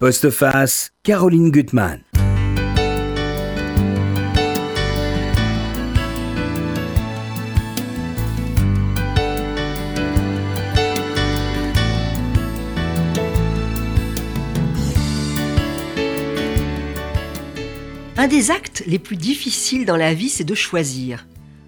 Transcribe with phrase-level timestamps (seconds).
[0.00, 2.00] Postface, Caroline Gutmann.
[18.16, 21.26] Un des actes les plus difficiles dans la vie, c'est de choisir.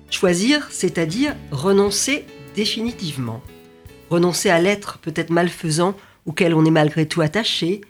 [0.08, 2.24] Choisir, c'est-à-dire renoncer
[2.56, 3.42] définitivement.
[4.08, 5.94] Renoncer à l'être peut-être malfaisant
[6.24, 7.82] auquel on est malgré tout attaché,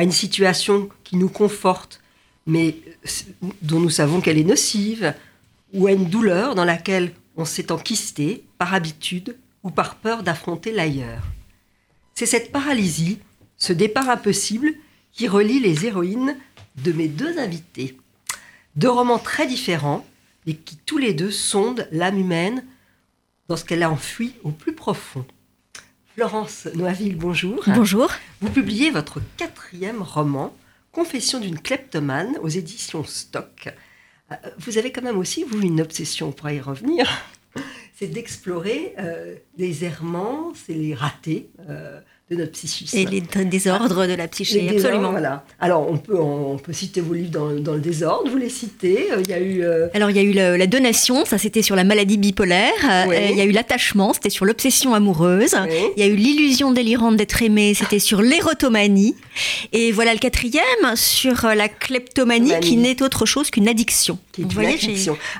[0.00, 2.00] à une situation qui nous conforte,
[2.46, 2.78] mais
[3.60, 5.12] dont nous savons qu'elle est nocive,
[5.74, 10.72] ou à une douleur dans laquelle on s'est enquisté par habitude ou par peur d'affronter
[10.72, 11.22] l'ailleurs.
[12.14, 13.18] C'est cette paralysie,
[13.58, 14.72] ce départ impossible,
[15.12, 16.34] qui relie les héroïnes
[16.82, 17.98] de mes deux invités.
[18.76, 20.06] Deux romans très différents,
[20.46, 22.64] et qui tous les deux sondent l'âme humaine
[23.48, 25.26] dans ce qu'elle a enfui au plus profond.
[26.20, 27.64] Florence Noaville, bonjour.
[27.66, 28.10] Bonjour.
[28.42, 30.54] Vous publiez votre quatrième roman,
[30.92, 33.70] Confession d'une kleptomane, aux éditions Stock.
[34.30, 37.08] Euh, vous avez quand même aussi, vous, une obsession, on pourra y revenir,
[37.94, 42.96] c'est d'explorer euh, les errements, c'est les ratés euh, de notre psychisme.
[42.96, 45.10] Et les désordres de la psyché, absolument.
[45.10, 45.44] Voilà.
[45.58, 49.10] Alors, on peut, on peut citer vos livres dans, dans le désordre, vous les citez.
[49.10, 49.64] Euh, il y a eu.
[49.64, 52.72] Euh, Alors, il y a eu la donation, ça c'était sur la maladie bipolaire.
[52.88, 55.56] Euh, il y a eu l'attachement, c'était sur l'obsession amoureuse.
[55.96, 59.16] Il y a eu l'illusion délirante d'être aimé, c'était sur l'érotomanie.
[59.72, 60.62] Et voilà le quatrième,
[60.94, 64.18] sur la kleptomanie, qui n'est autre chose qu'une addiction.
[64.38, 64.78] Vous voyez,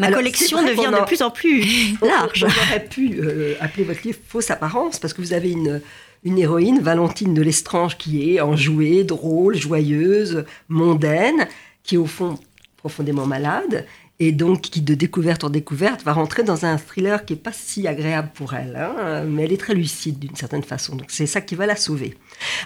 [0.00, 1.64] ma collection devient de plus en plus
[2.02, 2.46] large.
[2.46, 3.20] J'aurais pu
[3.60, 5.80] appeler votre livre Fausse apparence, parce que vous avez une
[6.24, 11.48] une héroïne, Valentine de Lestrange, qui est enjouée, drôle, joyeuse, mondaine,
[11.82, 12.38] qui est au fond
[12.76, 13.86] profondément malade,
[14.22, 17.52] et donc qui, de découverte en découverte, va rentrer dans un thriller qui n'est pas
[17.52, 20.94] si agréable pour elle, hein, mais elle est très lucide d'une certaine façon.
[20.94, 22.14] Donc c'est ça qui va la sauver.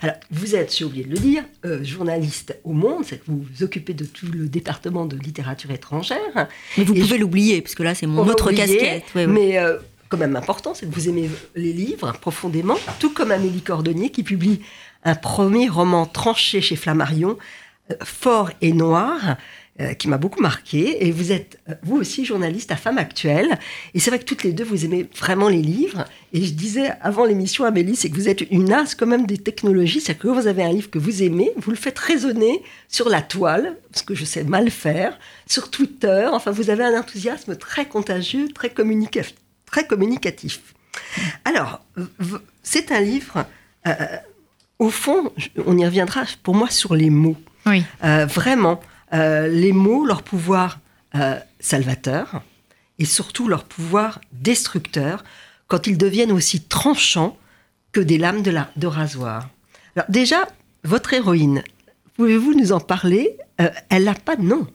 [0.02, 3.44] Alors, vous êtes, j'ai oublié de le dire, euh, journaliste au Monde, c'est que vous
[3.48, 6.48] vous occupez de tout le département de littérature étrangère.
[6.77, 9.05] Mais vous pouvez l'oublier, parce que là, c'est mon autre casquette.
[9.14, 9.78] Mais euh,
[10.14, 14.23] quand même important, c'est que vous aimez les livres profondément, tout comme Amélie Cordonnier qui
[14.23, 14.61] publie
[15.02, 17.36] un premier roman tranché chez Flammarion,
[17.91, 19.36] euh, Fort et Noir,
[19.80, 21.05] euh, qui m'a beaucoup marqué.
[21.05, 23.58] Et vous êtes, euh, vous aussi, journaliste à Femme Actuelle.
[23.92, 26.05] Et c'est vrai que toutes les deux, vous aimez vraiment les livres.
[26.33, 29.39] Et je disais avant l'émission, Amélie, c'est que vous êtes une as quand même des
[29.39, 30.01] technologies.
[30.01, 33.20] C'est que vous avez un livre que vous aimez, vous le faites résonner sur la
[33.20, 36.29] toile, ce que je sais mal faire, sur Twitter.
[36.33, 39.35] Enfin, vous avez un enthousiasme très contagieux, très communicatif
[39.74, 40.61] très communicatif.
[41.45, 41.85] Alors,
[42.62, 43.45] c'est un livre,
[43.89, 43.95] euh,
[44.79, 45.33] au fond,
[45.67, 47.36] on y reviendra pour moi sur les mots.
[47.67, 47.83] Oui.
[48.05, 48.80] Euh, vraiment,
[49.13, 50.79] euh, les mots, leur pouvoir
[51.61, 52.42] salvateur
[52.98, 55.23] et surtout leur pouvoir destructeur
[55.68, 57.36] quand ils deviennent aussi tranchants
[57.92, 59.48] que des lames de, la, de rasoir.
[59.95, 60.48] Alors déjà,
[60.83, 61.63] votre héroïne,
[62.17, 63.36] pouvez-vous nous en parler?
[63.90, 64.67] Elle n'a pas de nom.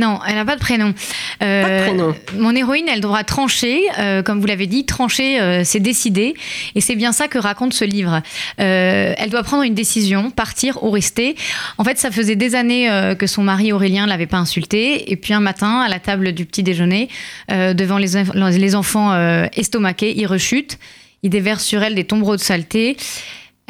[0.00, 0.94] Non, elle n'a pas de prénom.
[1.42, 2.14] Euh, pas de prénom.
[2.38, 6.32] Mon héroïne, elle devra trancher, euh, comme vous l'avez dit, trancher, euh, c'est décider.
[6.74, 8.22] Et c'est bien ça que raconte ce livre.
[8.56, 11.36] elle doit prendre une décision, partir ou rester.
[11.76, 15.12] En fait, ça faisait des années que son mari Aurélien l'avait pas insulté.
[15.12, 17.08] Et puis un matin, à la table du petit déjeuner,
[17.48, 19.14] devant les, les enfants
[19.52, 20.78] estomaqués, il rechute.
[21.22, 22.96] Il déverse sur elle des tombereaux de saleté.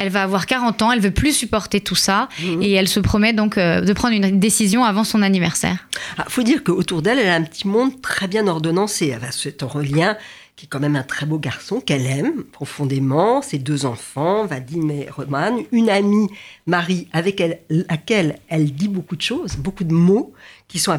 [0.01, 2.63] Elle va avoir 40 ans, elle veut plus supporter tout ça mhm.
[2.63, 5.89] et elle se promet donc euh, de prendre une décision avant son anniversaire.
[5.93, 9.09] Il ah, faut dire qu'autour d'elle, elle a un petit monde très bien ordonnancé.
[9.09, 10.17] Elle a cet Aurélien
[10.57, 14.91] qui est quand même un très beau garçon qu'elle aime profondément, ses deux enfants, Vadim
[14.91, 16.29] et Roman, une amie,
[16.67, 20.35] Marie, avec elle, laquelle elle dit beaucoup de choses, beaucoup de mots,
[20.71, 20.97] qui sont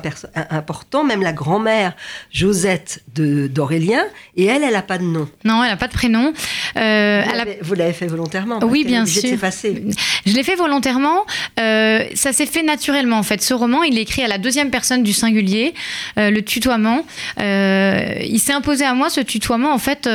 [0.49, 1.93] importants, même la grand-mère
[2.31, 4.03] Josette d'Aurélien,
[4.35, 5.29] et elle, elle n'a pas de nom.
[5.45, 6.33] Non, elle n'a pas de prénom.
[6.77, 7.23] Euh,
[7.61, 9.37] vous l'avez fait volontairement Oui, bien sûr.
[10.25, 11.25] Je l'ai fait volontairement.
[11.59, 13.41] Euh, ça s'est fait naturellement, en fait.
[13.41, 15.73] Ce roman, il est écrit à la deuxième personne du singulier,
[16.17, 17.05] euh, le tutoiement.
[17.37, 20.09] il s'est imposé à moi, ce tutoiement, en fait,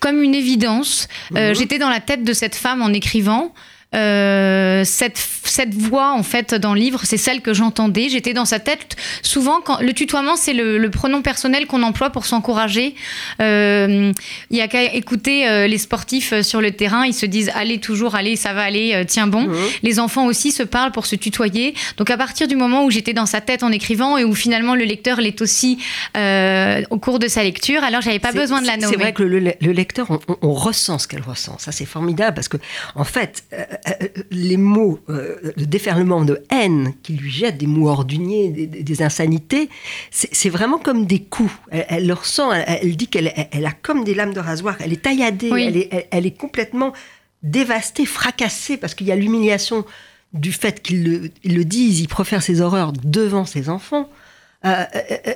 [0.00, 1.08] comme une évidence.
[1.30, 1.54] Mhm.
[1.54, 3.52] J'étais dans la tête de cette femme en écrivant.
[3.94, 8.08] Euh, cette, cette voix, en fait, dans le livre, c'est celle que j'entendais.
[8.08, 8.96] J'étais dans sa tête.
[9.22, 12.94] Souvent, quand, le tutoiement, c'est le, pronom personnel qu'on emploie pour s'encourager.
[13.40, 14.12] Euh,
[14.50, 17.06] il y a qu'à écouter euh, les sportifs sur le terrain.
[17.06, 19.42] Ils se disent Allez, toujours, allez, ça va aller, tiens bon.
[19.42, 19.56] Mhm.
[19.82, 21.74] Les enfants aussi se parlent pour se tutoyer.
[21.96, 24.74] Donc, à partir du moment où j'étais dans sa tête en écrivant et où finalement
[24.74, 25.78] le lecteur l'est aussi
[26.14, 28.92] au cours de sa lecture, alors j'avais pas besoin de la nommer.
[28.92, 31.56] C'est vrai que le, lecteur, on, on, ressent ce qu'elle ressent.
[31.58, 32.58] Ça, c'est formidable parce que,
[32.94, 33.64] en fait, euh,
[34.30, 39.68] les mots, euh, le déferlement de haine qui lui jette, des mots orduniers, des, insanités,
[40.10, 41.52] c'est vraiment comme des coups.
[41.70, 45.02] Elle, le ressent, elle, dit qu'elle elle a comme des lames de rasoir, elle est
[45.02, 46.92] tailladée, elle, est, elle, est, complètement
[47.42, 49.84] dévastée, fracassée, parce qu'il y a l'humiliation
[50.32, 54.08] du fait qu'ils le, ils le disent, il profère ses horreurs devant ses enfants.
[54.64, 54.84] Euh,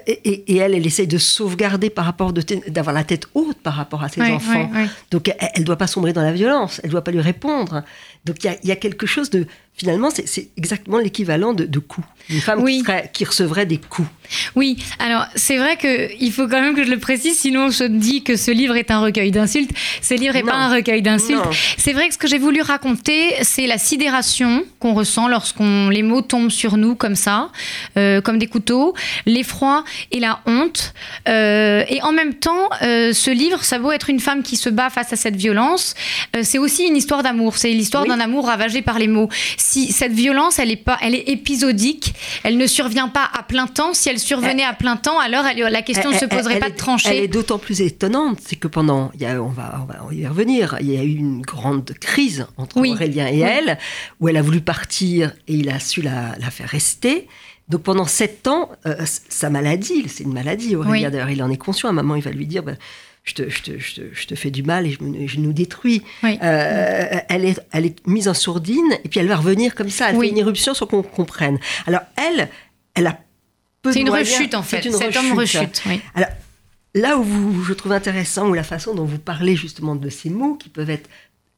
[0.06, 4.04] et, et elle, elle essaye de sauvegarder par rapport d'avoir la tête haute par rapport
[4.04, 4.70] à ses Oui, enfants.
[4.72, 4.88] oui, oui.
[5.10, 7.82] Donc elle ne doit pas sombrer dans la violence, elle ne doit pas lui répondre.
[8.24, 9.46] Donc il y a, il y a quelque chose de
[9.76, 12.06] finalement c'est- exactement l'équivalent de, de coups.
[12.28, 12.78] Une femme Oui.
[12.78, 14.08] qui, serait- qui recevrait des coups.
[14.56, 18.24] Oui, alors c'est vrai qu'il faut quand même que je le précise, sinon je dis
[18.24, 19.70] que ce livre est un recueil d'insultes.
[20.02, 21.40] Ce livre n'est pas un recueil d'insultes.
[21.78, 26.02] C'est vrai que ce que j'ai voulu raconter, c'est la sidération qu'on ressent lorsqu'on les
[26.02, 27.50] mots tombent sur nous comme ça,
[27.96, 28.94] euh, comme des couteaux,
[29.26, 30.94] l'effroi et la honte.
[31.28, 34.68] Euh, et en même temps, euh, ce livre, ça vaut être une femme qui se
[34.68, 35.94] bat face à cette violence.
[36.42, 37.56] c'est aussi une histoire d'amour.
[37.56, 38.08] C'est l'histoire Oui.
[38.08, 39.28] d'un amour ravagé par les mots.
[39.68, 42.14] Si cette violence, elle est pas, elle est épisodique,
[42.44, 43.94] elle ne survient pas à plein temps.
[43.94, 46.58] Si elle survenait à plein temps, alors elle- la question ne se Elle- elle- poserait
[46.60, 47.08] pas de trancher.
[47.16, 50.14] Elle est d'autant plus étonnante, c'est que pendant, il y a, on, va, on va
[50.14, 52.92] y revenir, il y a eu une grande crise entre Oui.
[52.92, 53.40] Aurélien et Oui.
[53.42, 53.78] elle,
[54.20, 57.26] où elle a voulu partir et il a su la, la faire rester.
[57.68, 58.94] Donc pendant sept ans, euh,
[59.28, 61.12] sa maladie, c'est une maladie, Aurélien Oui.
[61.12, 61.88] d'ailleurs, il en est conscient.
[61.88, 62.74] À un moment, il va lui dire, bah,
[63.26, 65.52] je, te, je, te, je, te, je te fais du mal et je, me- nous
[65.52, 66.02] détruis.
[66.22, 66.38] Oui.
[66.42, 70.08] Euh, elle, est, elle est mise en sourdine et puis elle va revenir comme ça.
[70.10, 70.26] Elle Oui.
[70.28, 71.58] fait une éruption sans qu'on comprenne.
[71.86, 72.48] Alors elle,
[72.94, 73.18] elle a
[73.82, 74.30] peu C'est une moyens.
[74.32, 74.88] rechute en C'est fait.
[74.88, 75.82] une Cet homme rechute.
[76.14, 76.30] Alors,
[76.94, 80.30] là où vous- je trouve intéressant, ou la façon dont vous parlez justement de ces
[80.30, 81.10] mots qui peuvent être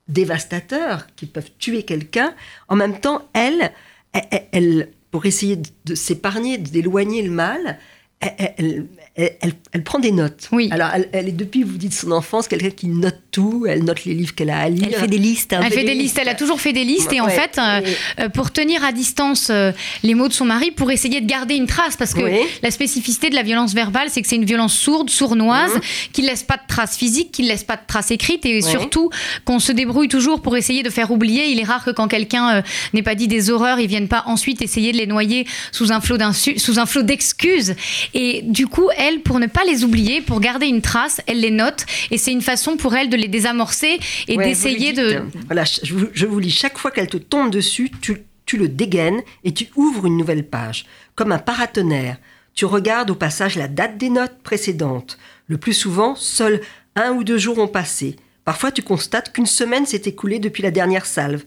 [0.08, 2.34] dévastateurs, qui peuvent tuer quelqu'un,
[2.68, 3.72] en même temps, elle,
[4.12, 7.78] elle, elle- pour essayer de, de s'épargner, d'éloigner le mal,
[8.20, 8.86] elle,
[9.18, 10.48] elle- elle- elle- elle prend des notes.
[10.52, 10.68] Oui.
[10.70, 14.04] Alors, elle, elle est depuis, vous dites, son enfance, quelqu'un qui note tout, elle note
[14.04, 14.88] les livres qu'elle a à lire.
[14.90, 15.52] Elle fait des listes.
[15.52, 15.60] hein.
[15.64, 17.32] Elle fait des listes, elle a toujours fait des listes et en Ouais.
[17.32, 17.80] fait, euh,
[18.20, 19.72] euh, pour tenir à distance euh,
[20.02, 22.38] les mots de son mari, pour essayer de garder une trace, parce que Oui.
[22.62, 25.80] la spécificité de la violence verbale, c'est que c'est une violence sourde, sournoise, Mhm.
[26.12, 29.10] qui laisse pas de traces physiques, qui laisse pas de traces écrites et surtout
[29.44, 31.50] qu'on se débrouille toujours pour essayer de faire oublier.
[31.50, 32.62] Il est rare que quand quelqu'un euh,
[32.94, 36.00] n'ait pas dit des horreurs, ils viennent pas ensuite essayer de les noyer sous un
[36.00, 37.74] flot d'insu- sous un flot d'excuses.
[38.14, 41.50] Et du coup, elle, pour ne pas les oublier, pour garder une trace, elle les
[41.50, 45.42] note et c'est une façon pour elle de les désamorcer et Ouais, d'essayer de dites,
[45.46, 48.68] Voilà, je vous, je vous lis, chaque fois qu'elle te tombe dessus, tu, tu le
[48.68, 50.86] dégaines et tu ouvres une nouvelle page.
[51.14, 52.18] Comme un paratonnerre,
[52.54, 55.18] tu regardes au passage la date des notes précédentes.
[55.46, 56.60] Le plus souvent, seuls
[56.96, 58.16] un ou deux jours ont passé.
[58.44, 61.44] Parfois, tu constates qu'une semaine s'est écoulée depuis la dernière salve.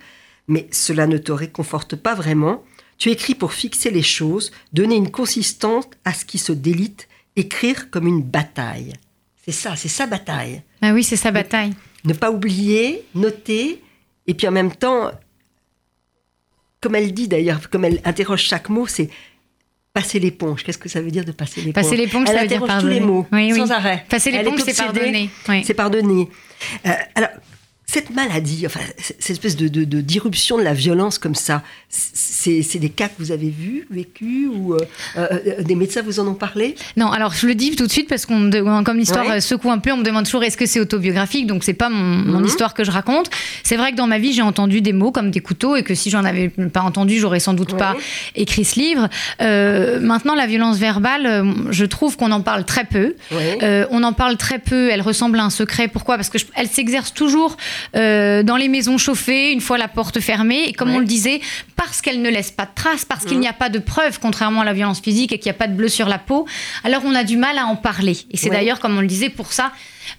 [0.47, 2.63] Mais cela ne te réconforte pas vraiment.
[2.97, 7.89] Tu écris pour fixer les choses, donner une consistance à ce qui se délite, écrire
[7.89, 8.93] comme une bataille.
[9.45, 11.73] C'est ça, c'est sa bataille Ah oui, c'est sa bataille.
[12.05, 13.81] ne pas oublier, noter,
[14.27, 15.11] et puis en même temps,
[16.79, 19.09] comme elle dit d'ailleurs, comme elle interroge chaque mot, c'est
[19.93, 20.63] passer l'éponge.
[20.63, 22.87] Qu'est-ce que ça veut dire de passer l'éponge Passer l'éponge, ça veut dire interroge tous
[22.87, 22.99] les pardonner.
[23.13, 23.57] mots, Oui, oui.
[23.59, 24.05] sans arrêt.
[24.09, 25.29] Passer l'éponge, est c'est pardonner.
[25.49, 25.63] Oui.
[25.65, 26.29] C'est pardonner.
[26.85, 27.29] Euh, alors,
[27.91, 32.61] cette maladie, enfin, cette espèce de, de- de- d'irruption de la violence comme ça, c'est,
[32.61, 34.79] c'est des cas que vous avez vus, vécus, ou euh,
[35.17, 36.75] euh, des médecins vous en ont parlé?
[36.95, 38.49] Non, alors je le dis tout de suite parce qu'on
[38.85, 39.37] comme l'histoire Ouais.
[39.37, 41.89] euh, secoue un peu, on me demande toujours est-ce que c'est autobiographique, donc c'est pas
[41.89, 41.97] mon,
[42.31, 42.45] mon Mhm.
[42.45, 43.29] histoire que je raconte.
[43.63, 45.93] C'est vrai que dans ma vie j'ai entendu des mots comme des couteaux et que
[45.93, 47.79] si j'en avais pas entendu, j'aurais sans doute Ouais.
[47.79, 47.95] pas
[48.35, 49.09] écrit ce livre.
[49.41, 53.15] Euh, maintenant, la violence verbale, je trouve qu'on en parle très peu.
[53.31, 53.85] Ouais.
[53.91, 55.87] On en parle très peu, elle ressemble à un secret.
[55.89, 56.15] Pourquoi?
[56.15, 57.57] Parce qu'elle s'exerce toujours
[57.95, 60.63] euh, dans les maisons chauffées, une fois la porte fermée.
[60.67, 60.95] Et comme Ouais.
[60.95, 61.41] on le disait,
[61.75, 64.61] parce qu'elle ne laisse pas de traces, parce qu'il n'y a pas de preuves, contrairement
[64.61, 66.45] à la violence physique, et qu'il n'y a pas de bleu sur la peau,
[66.83, 68.17] alors on a du mal à en parler.
[68.31, 68.55] Et c'est Ouais.
[68.57, 69.71] d'ailleurs, comme on le disait, pour ça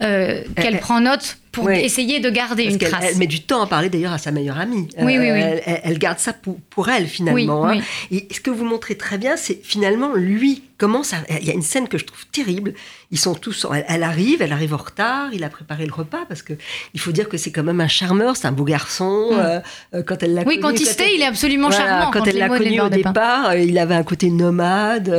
[0.02, 1.84] euh, qu'elle Elle- prend note pour Ouais.
[1.84, 3.04] essayer de garder Parce une trace.
[3.10, 4.88] elle met du temps à parler d'ailleurs à sa meilleure amie.
[4.98, 5.38] Euh, Oui, oui, oui.
[5.40, 7.62] Elle, elle- elle garde ça pour, pour elle finalement.
[7.64, 7.82] Oui, hein.
[8.10, 11.18] Et ce que vous montrez très bien, c'est finalement lui comment ça.
[11.40, 12.72] Il y a une scène que je trouve terrible.
[13.10, 13.66] Ils sont tous.
[13.74, 15.28] Elle, elle arrive, elle arrive en retard.
[15.34, 16.54] Il a préparé le repas parce que
[16.94, 19.28] il faut dire que c'est quand même un charmeur, c'est un beau garçon.
[19.32, 19.60] euh,
[19.94, 20.42] euh, quand elle l'a.
[20.46, 22.10] Oui, connu, quand il se tait, il est absolument voilà, charmant.
[22.12, 25.10] Quand, elle les l'a connu au départ, il avait un côté nomade,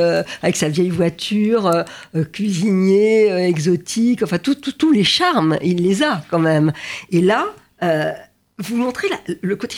[0.42, 1.84] avec sa vieille voiture,
[2.32, 6.72] cuisinier, exotique, enfin tout- tous les charmes, il les a quand même.
[7.12, 7.48] Et là,
[7.82, 8.12] euh,
[8.60, 9.76] vous montrez la- le côté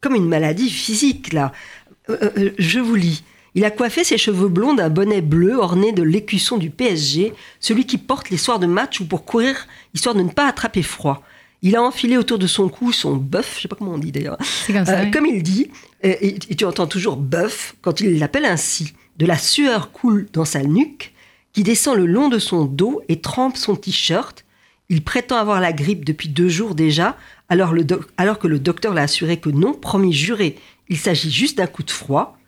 [0.00, 1.52] comme une maladie physique là.
[2.10, 3.22] Euh, euh, je vous lis.
[3.54, 7.86] Il a coiffé ses cheveux blonds d'un bonnet bleu orné de l'écusson du PSG, celui
[7.86, 11.22] qui porte les soirs de match ou pour courir, histoire de ne pas attraper froid.
[11.62, 14.12] Il a enfilé autour de son cou son bœuf, je sais pas comment on dit
[14.12, 15.00] d'ailleurs, comme ça.
[15.00, 15.10] euh, oui.
[15.10, 15.70] comme il dit,
[16.04, 18.92] et, et tu entends toujours bœuf quand il l'appelle ainsi.
[19.16, 21.12] De la sueur coule dans sa nuque,
[21.58, 24.44] qui descend le long de son dos et trempe son t-shirt.
[24.90, 27.16] Il prétend avoir la grippe depuis deux jours déjà,
[27.48, 27.84] alors, le
[28.16, 30.54] alors que le docteur l'a assuré que non, promis juré,
[30.88, 32.38] il s'agit juste d'un coup de froid.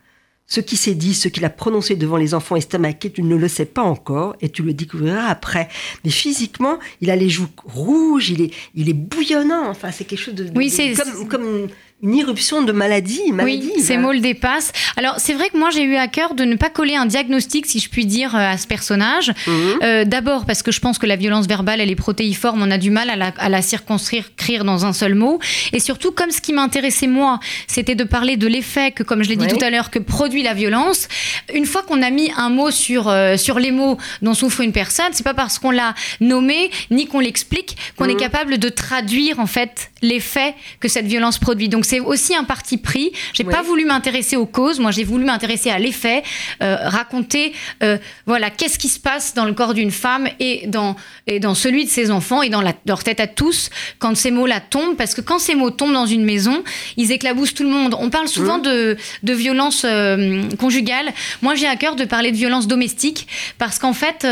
[0.46, 3.48] Ce qui s'est dit, ce qu'il a prononcé devant les enfants estomaqués, tu ne le
[3.48, 5.68] sais pas encore et tu le découvriras après.
[6.04, 9.68] Mais physiquement, il a les joues rouges, il est, il est bouillonnant.
[9.68, 11.66] Enfin, c'est quelque chose de, Oui, de- c'est- comme, comme
[12.02, 13.20] une irruption de maladie.
[13.30, 14.72] maladie oui, ces mots le dépassent.
[14.96, 17.66] Alors, c'est vrai que moi, j'ai eu à cœur de ne pas coller un diagnostic,
[17.66, 19.32] si je puis dire, euh, à ce personnage.
[19.46, 19.78] Mhm.
[19.82, 22.78] Euh, d'abord, parce que je pense que la violence verbale, elle est protéiforme, on a
[22.78, 25.40] du mal à la, à la circonscrire dans un seul mot.
[25.72, 29.28] Et surtout, comme ce qui m'intéressait, moi, c'était de parler de l'effet que, comme je
[29.28, 31.06] l'ai dit tout à l'heure, que produit la violence.
[31.52, 34.72] Une fois qu'on a mis un mot sur, euh, sur les mots dont souffre une
[34.72, 38.20] personne, c'est pas parce qu'on l'a nommé, ni qu'on l'explique, qu'on est mhm.
[38.20, 41.68] capable de traduire, en fait, l'effet que cette violence produit.
[41.68, 43.12] Donc, c'est aussi un parti pris.
[43.32, 44.80] J'ai pas voulu m'intéresser aux causes.
[44.80, 46.22] Moi, j'ai voulu m'intéresser à l'effet,
[46.62, 47.52] euh, raconter,
[47.82, 51.54] euh, voilà, qu'est-ce qui se passe dans le corps d'une femme et dans et dans
[51.54, 54.96] celui de ses enfants et dans leur tête à tous quand ces mots-là tombent.
[54.96, 56.62] Parce que quand ces mots tombent dans une maison,
[56.96, 57.94] ils éclaboussent tout le monde.
[57.98, 58.62] On parle souvent mmh.
[58.62, 61.12] de de violence euh, conjugale.
[61.42, 63.26] Moi, j'ai à cœur de parler de violence domestique
[63.58, 64.22] parce qu'en fait,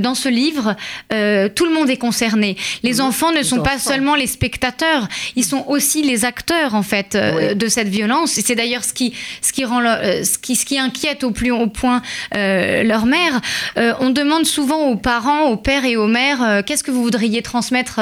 [0.00, 0.76] dans ce livre,
[1.08, 2.56] tout le monde est concerné.
[2.82, 3.00] Les mmh.
[3.00, 7.54] enfants ne sont pas seulement les spectateurs, ils sont aussi les acteurs en fait euh,
[7.54, 8.38] de cette violence.
[8.38, 11.30] Et c'est d'ailleurs ce qui, ce, qui rend euh, ce, qui, ce qui inquiète au
[11.30, 12.02] plus haut point
[12.34, 13.40] euh, leur mère.
[13.76, 18.00] on demande souvent aux parents, aux pères et aux mères, qu'est-ce que vous voudriez transmettre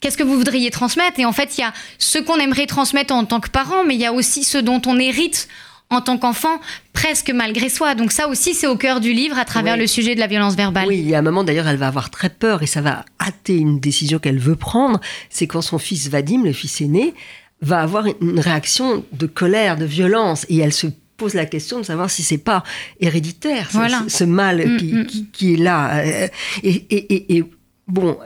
[0.00, 1.18] Qu'est-ce que vous voudriez transmettre?
[1.18, 3.94] Et en fait, il y a ce qu'on aimerait transmettre en tant que parent, mais
[3.94, 5.48] il y a aussi ce dont on hérite
[5.90, 6.60] en tant qu'enfant,
[6.92, 7.94] presque malgré soi.
[7.94, 10.56] Donc ça aussi, c'est au cœur du livre à travers le sujet de la violence
[10.56, 10.88] verbale.
[10.88, 13.04] Oui, il y a un moment d'ailleurs, elle va avoir très peur et ça va
[13.20, 15.00] hâter une décision qu'elle veut prendre.
[15.30, 17.14] C'est quand son fils Vadim, le fils aîné,
[17.62, 21.84] va avoir une réaction de colère, de violence, et elle se pose la question de
[21.84, 22.62] savoir si c'est pas
[23.00, 25.06] héréditaire, ce, mal mm, mm.
[25.32, 25.98] qui, est là.
[26.00, 26.28] Euh,
[26.62, 27.44] et,
[27.88, 28.18] bon,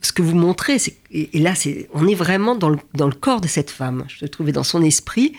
[0.00, 3.14] ce que vous montrez, c'est, et, là, c'est, on est vraiment dans le, dans le
[3.14, 4.04] corps de cette femme.
[4.08, 5.34] Je le trouvais dans son esprit.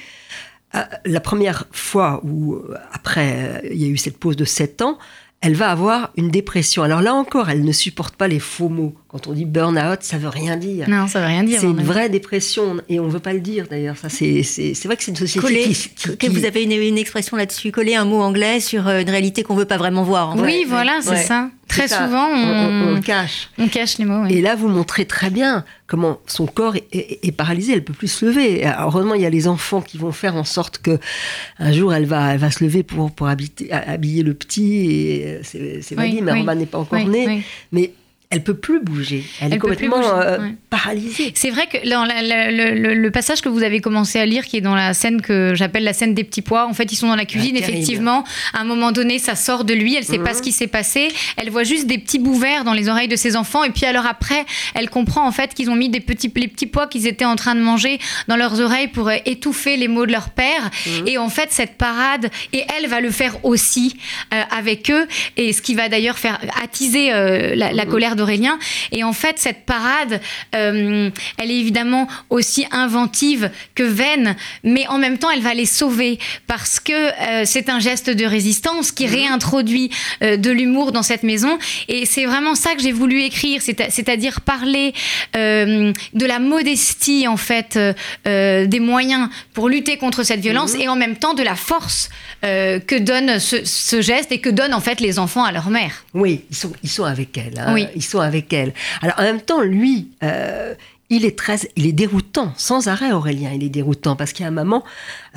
[0.76, 4.82] Euh, la première fois où, euh, après, il y a eu cette pause de 7
[4.82, 4.98] ans,
[5.42, 6.84] elle va avoir une dépression.
[6.84, 8.96] Alors là encore, elle ne supporte pas les faux mots.
[9.14, 10.90] Quand on dit burn-out, ça veut rien dire.
[10.90, 11.60] Non, ça veut rien dire.
[11.60, 13.96] C'est une vraie dépression et on ne veut pas le dire d'ailleurs.
[13.96, 14.42] Ça, c'est,
[14.86, 15.72] vrai que c'est une société
[16.18, 19.54] qui, Vous avez une, expression là-dessus, coller un mot anglais sur euh, une réalité qu'on
[19.54, 20.36] ne veut pas vraiment voir.
[20.38, 21.52] oui, voilà, c'est ça.
[21.68, 23.50] Très souvent, on, cache.
[23.60, 24.26] On cache les mots.
[24.26, 27.74] Et là, vous montrez très bien comment son corps est, paralysé.
[27.74, 28.66] Elle ne peut plus se lever.
[28.80, 30.98] heureusement, il y a les enfants qui vont faire en sorte que
[31.60, 34.88] un jour, elle va, elle va se lever pour, pour habiter, habiller le petit.
[34.90, 37.44] Et euh, c'est, c'est mais Roman n'est pas encore né.
[37.72, 37.92] Mais
[38.34, 39.24] elle peut plus bouger.
[39.42, 40.40] Elle, est complètement euh,
[40.72, 41.32] paralysée.
[41.36, 44.74] C'est vrai que dans le, passage que vous avez commencé à lire, qui est dans
[44.74, 47.26] la scène que j'appelle la scène des petits pois, en fait, ils sont dans la
[47.26, 47.56] cuisine.
[47.56, 48.24] effectivement,
[48.54, 49.96] à un moment donné, ça sort de lui.
[49.96, 50.38] Elle sait pas mhm.
[50.38, 51.10] ce qui s'est passé.
[51.38, 53.64] Elle voit juste des petits bouts verts dans les oreilles de ses enfants.
[53.64, 56.66] Et puis alors après, elle comprend en fait qu'ils ont mis des petits, les petits
[56.66, 60.08] pois qu'ils étaient en train de manger dans leurs oreilles pour euh, étouffer les mots
[60.08, 60.72] de leur père.
[60.88, 61.08] Mhm.
[61.08, 63.96] Et en fait, cette parade, et elle va le faire aussi
[64.34, 65.08] euh, avec eux.
[65.38, 67.92] Et ce qui va d'ailleurs faire attiser la, la, mhm.
[67.92, 68.58] colère de Aurélien.
[68.92, 70.22] Et en fait, cette parade,
[70.56, 75.66] euh, elle est évidemment aussi inventive que vaine, mais en même temps, elle va les
[75.66, 79.14] sauver parce que euh, c'est un geste de résistance qui mhm.
[79.14, 79.92] réintroduit
[80.24, 81.58] euh, de l'humour dans cette maison.
[81.88, 84.94] Et c'est vraiment ça que j'ai voulu écrire, c'est-à-dire parler
[85.34, 87.78] de la modestie, en fait,
[88.26, 90.82] des moyens pour lutter contre cette violence mhm.
[90.82, 92.10] et en même temps de la force
[92.42, 96.06] que donne ce, geste et que donnent en fait les enfants à leur mère.
[96.14, 97.60] Oui, ils sont, ils sont avec elle.
[97.60, 97.74] Hein.
[97.74, 97.88] Oui.
[97.96, 98.74] Ils avec elle.
[99.02, 100.74] Alors en même temps, lui, euh,
[101.10, 104.46] il est très, il est déroutant, sans arrêt Aurélien, il est déroutant parce qu'il y
[104.46, 104.84] a un moment,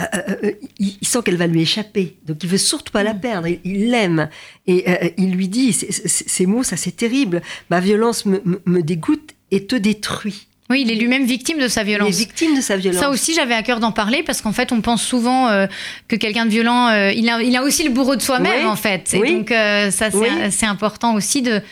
[0.00, 0.04] euh,
[0.44, 3.20] euh, il, sent qu'elle va lui échapper, donc il veut surtout pas la mm.
[3.20, 4.28] perdre, il l'aime
[4.66, 9.76] et il lui dit ces mots, ça c'est terrible, ma violence me, dégoûte et te
[9.76, 10.46] détruit.
[10.68, 12.08] Oui, il est lui-même victime de sa violence.
[12.08, 13.00] Il est victime de sa violence.
[13.00, 15.46] Ça aussi, j'avais à cœur d'en parler parce qu'en fait, on pense souvent
[16.08, 19.14] que quelqu'un de violent, il, a, il, a, aussi le bourreau de soi-même, en fait.
[19.14, 20.10] Et donc, ça,
[20.50, 21.62] c'est important aussi de,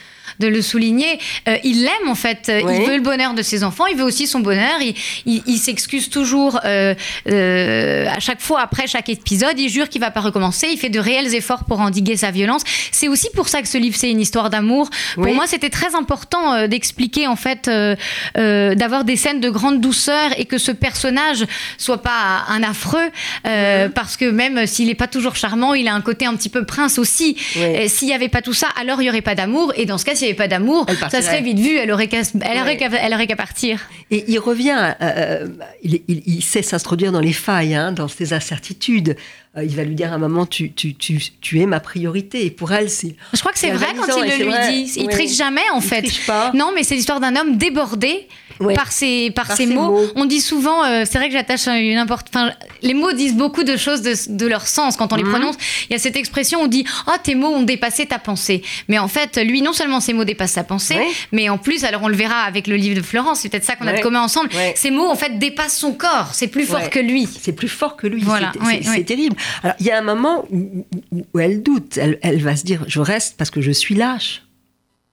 [0.40, 1.18] de le souligner.
[1.48, 2.50] Euh, il l'aime en fait.
[2.50, 3.86] Il veut le bonheur de ses enfants.
[3.86, 4.78] Il veut aussi son bonheur.
[5.26, 6.94] Il, s'excuse toujours euh,
[7.28, 9.58] euh, à chaque fois après chaque épisode.
[9.58, 10.68] Il jure qu'il va pas recommencer.
[10.70, 12.62] Il fait de réels efforts pour endiguer sa violence.
[12.92, 14.90] C'est aussi pour ça que ce livre c'est une histoire d'amour.
[15.14, 17.70] Pour moi, c'était très important d'expliquer en fait,
[18.34, 21.44] d'avoir des scènes de grande douceur et que ce personnage
[21.78, 23.10] soit pas un affreux
[23.94, 26.64] parce que même s'il n'est pas toujours charmant, il a un côté un petit peu
[26.64, 27.36] prince aussi.
[27.86, 29.72] S'il n'y avait pas tout ça, alors il y aurait pas d'amour.
[29.76, 32.08] Et dans ce cas, s'il n'y avait pas d'amour, ça serait vite vu, elle aurait
[32.08, 33.80] qu'à partir.
[34.10, 35.46] Et il revient, euh,
[35.82, 39.16] il, il, sait s'introduire dans les failles, hein, dans ses incertitudes.
[39.56, 42.44] Euh, il va lui dire à un moment, tu, tu, tu, tu, es ma priorité.
[42.44, 43.14] Et pour elle, c'est.
[43.32, 44.92] Je crois que c'est vrai quand il le lui dit.
[44.96, 46.04] Il triche jamais, en fait.
[46.54, 48.26] Non, mais c'est l'histoire d'un homme débordé
[48.60, 48.74] Ouais.
[48.74, 49.90] par ces, par Par ces ces mots.
[49.92, 50.06] mots.
[50.16, 52.52] On dit souvent, euh, c'est vrai que j'attache une importance.
[52.82, 55.30] Les mots disent beaucoup de choses de, de leur sens quand on les Mhm.
[55.30, 55.56] prononce.
[55.88, 58.62] Il y a cette expression, on dit Ah, tes mots ont dépassé ta pensée.
[58.88, 61.08] Mais en fait, lui, non seulement ses mots dépassent sa pensée, Ouais.
[61.32, 63.76] mais en plus, alors on le verra avec le livre de Florence, c'est peut-être ça
[63.76, 64.50] qu'on a de commun ensemble.
[64.74, 66.30] Ces mots, en fait, dépassent son corps.
[66.34, 67.26] C'est plus fort que lui.
[67.40, 68.22] C'est plus fort que lui.
[68.22, 68.52] Voilà,
[68.84, 69.36] C'est- terrible.
[69.62, 71.96] Alors, il y a un moment où, où- où elle doute.
[71.98, 74.42] Elle, elle va se dire Je reste parce que je suis lâche.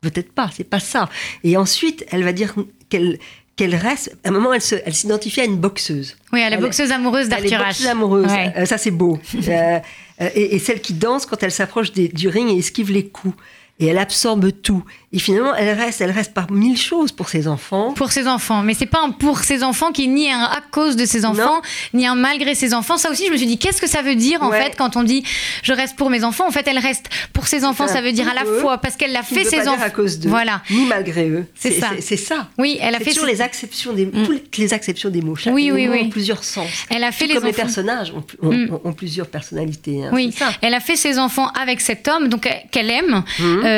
[0.01, 1.09] Peut-être pas, c'est pas ça.
[1.43, 2.55] Et ensuite, elle va dire
[2.91, 3.17] qu'elle
[3.57, 4.15] qu'elle reste.
[4.23, 6.15] À un moment, elle se- elle s'identifie à une boxeuse.
[6.31, 7.85] Oui, à la Elle- boxeuse amoureuse d'Arthur H.
[7.87, 8.31] amoureuse.
[8.31, 8.53] Ouais.
[8.57, 9.19] Euh, ça, c'est beau.
[9.35, 9.79] Euh,
[10.21, 13.07] euh, et, et celle qui danse quand elle s'approche des- du ring et esquive les
[13.07, 13.35] coups.
[13.81, 14.83] Et elle absorbe tout.
[15.11, 17.91] Et finalement, elle reste, elle reste par mille choses pour ses enfants.
[17.93, 20.59] Pour ses enfants, mais c'est pas un pour ses enfants qui est ni un à
[20.71, 21.61] cause de ses enfants,
[21.93, 22.97] ni un malgré ses enfants.
[22.97, 24.61] Ça aussi, je me suis dit, qu'est-ce que ça veut dire en Ouais.
[24.63, 25.23] fait quand on dit
[25.63, 26.47] je reste pour mes enfants?
[26.47, 27.87] En fait, elle reste pour ses enfants.
[27.87, 29.81] ça, Ça veut dire à la eux, fois parce qu'elle l'a fait ses enfants.
[29.83, 30.61] à cause d'eux, Voilà.
[30.69, 31.45] ni malgré eux.
[31.55, 31.89] C'est ça.
[31.99, 32.47] C'est ça.
[32.57, 33.05] Oui, elle a fait.
[33.11, 35.35] toujours ses- les acceptions des, toutes les acceptions des mots.
[35.35, 36.69] Chaque Oui, oui, ont plusieurs sens.
[36.89, 38.79] Elle a fait Tout les comme les personnages ont, ont- Mm.
[38.85, 40.03] ont- plusieurs personnalités.
[40.05, 40.51] hein, Oui, ça.
[40.61, 43.61] elle a fait ses enfants avec cet homme donc euh, qu'elle aime, Mhm.
[43.65, 43.70] euh,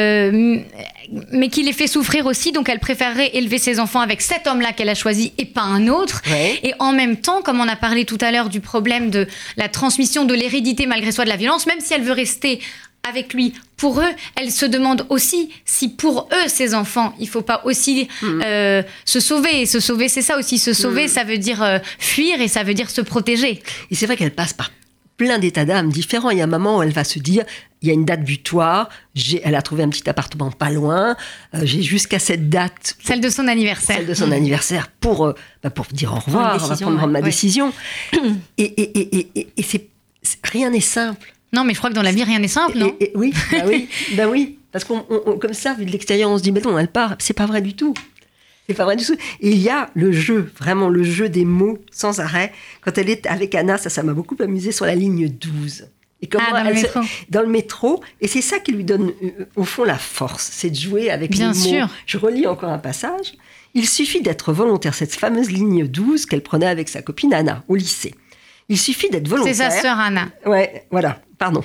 [1.31, 2.51] mais qui les fait souffrir aussi.
[2.51, 5.87] Donc elle préférerait élever ses enfants avec cet homme-là qu'elle a choisi et pas un
[5.87, 6.21] autre.
[6.29, 6.59] Ouais.
[6.63, 9.69] Et en même temps, comme on a parlé tout à l'heure du problème de la
[9.69, 12.59] transmission de l'hérédité malgré soi de la violence, même si elle veut rester
[13.07, 17.41] avec lui pour eux, elle se demande aussi si pour eux, ses enfants, il faut
[17.41, 19.61] pas aussi euh, se sauver.
[19.61, 20.57] Et se sauver, c'est ça aussi.
[20.57, 23.61] Se sauver, ça veut dire euh, fuir et ça veut dire se protéger.
[23.91, 24.71] Et c'est vrai qu'elle passe par
[25.17, 26.29] plein d'états d'âme différents.
[26.31, 27.43] Il y a un moment où elle va se dire,
[27.81, 28.89] il y a une date butoir,
[29.43, 31.15] elle a trouvé un petit appartement pas loin,
[31.53, 33.97] euh, j'ai jusqu'à cette date, Celle de son anniversaire.
[33.97, 36.87] celle de son anniversaire, pour, euh, bah, pour dire au revoir, une on va décision,
[36.87, 37.11] prendre ouais.
[37.11, 37.25] ma Ouais.
[37.25, 37.73] décision.
[38.57, 39.87] Et, et, et, et, et- c'est,
[40.43, 41.33] rien n'est simple.
[41.51, 42.95] Non, mais je crois que dans la vie, rien n'est simple, non?
[43.15, 44.57] Oui, bah oui, bah oui.
[44.71, 46.87] Parce qu'on, on- on- comme ça, vu de l'extérieur, on se dit, mais non, elle
[46.87, 47.15] part.
[47.19, 47.93] C'est pas vrai du tout.
[48.67, 49.15] C'est pas vrai du tout.
[49.41, 52.51] Et il y a le jeu, vraiment le jeu des mots sans arrêt.
[52.81, 55.89] Quand elle est avec Anna, ça, ça m'a beaucoup amusé sur la ligne 12.
[56.21, 56.99] Et comment Ah, dans le elle se- métro.
[57.29, 58.03] dans le métro.
[58.21, 60.49] Et c'est ça qui lui donne, euh, au fond, la force.
[60.53, 61.65] C'est de jouer avec Bien les mots.
[61.65, 61.89] sûr.
[62.05, 63.33] Je relis encore un passage.
[63.73, 64.93] Il suffit d'être volontaire.
[64.93, 68.15] Cette fameuse ligne 12 qu'elle prenait avec sa copine Anna au lycée.
[68.69, 69.55] Il suffit d'être C'est volontaire.
[69.55, 70.29] sa sœur Anna.
[70.45, 71.63] Ouais, voilà, pardon.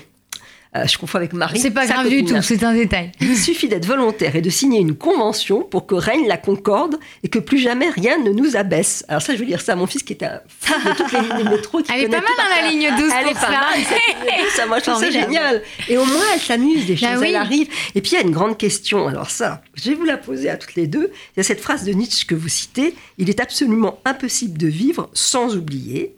[0.76, 1.58] Euh, je confonds avec Marie.
[1.58, 3.10] C'est pas grave du tout, c'est un détail.
[3.22, 7.28] Il suffit d'être volontaire et de signer une convention pour que règne la concorde et
[7.28, 9.02] que plus jamais rien ne nous abaisse.
[9.08, 11.10] Alors ça, je veux dire ça à mon fils qui est un fou de toutes
[11.12, 11.80] les lignes de métro.
[11.80, 13.48] qui Elle est pas mal, hein, la ligne 12 Elle pour est pas ça.
[13.50, 15.62] mal, cette ligne 12, ça, moi, je trouve ça génial.
[15.88, 17.28] Et au moins, elle s'amuse, des Bah choses, oui.
[17.30, 17.68] elle arrive.
[17.94, 19.08] Et puis, il y a une grande question.
[19.08, 21.10] Alors ça, je vais vous la poser à toutes les deux.
[21.34, 22.94] Il y a cette phrase de Nietzsche que vous citez.
[23.16, 26.14] Il est absolument impossible de vivre sans oublier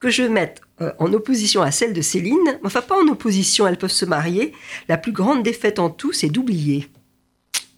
[0.00, 3.78] que je mette euh, en opposition à celle de Céline, enfin pas en opposition, elles
[3.78, 4.52] peuvent se marier,
[4.88, 6.88] la plus grande défaite en tout, c'est d'oublier.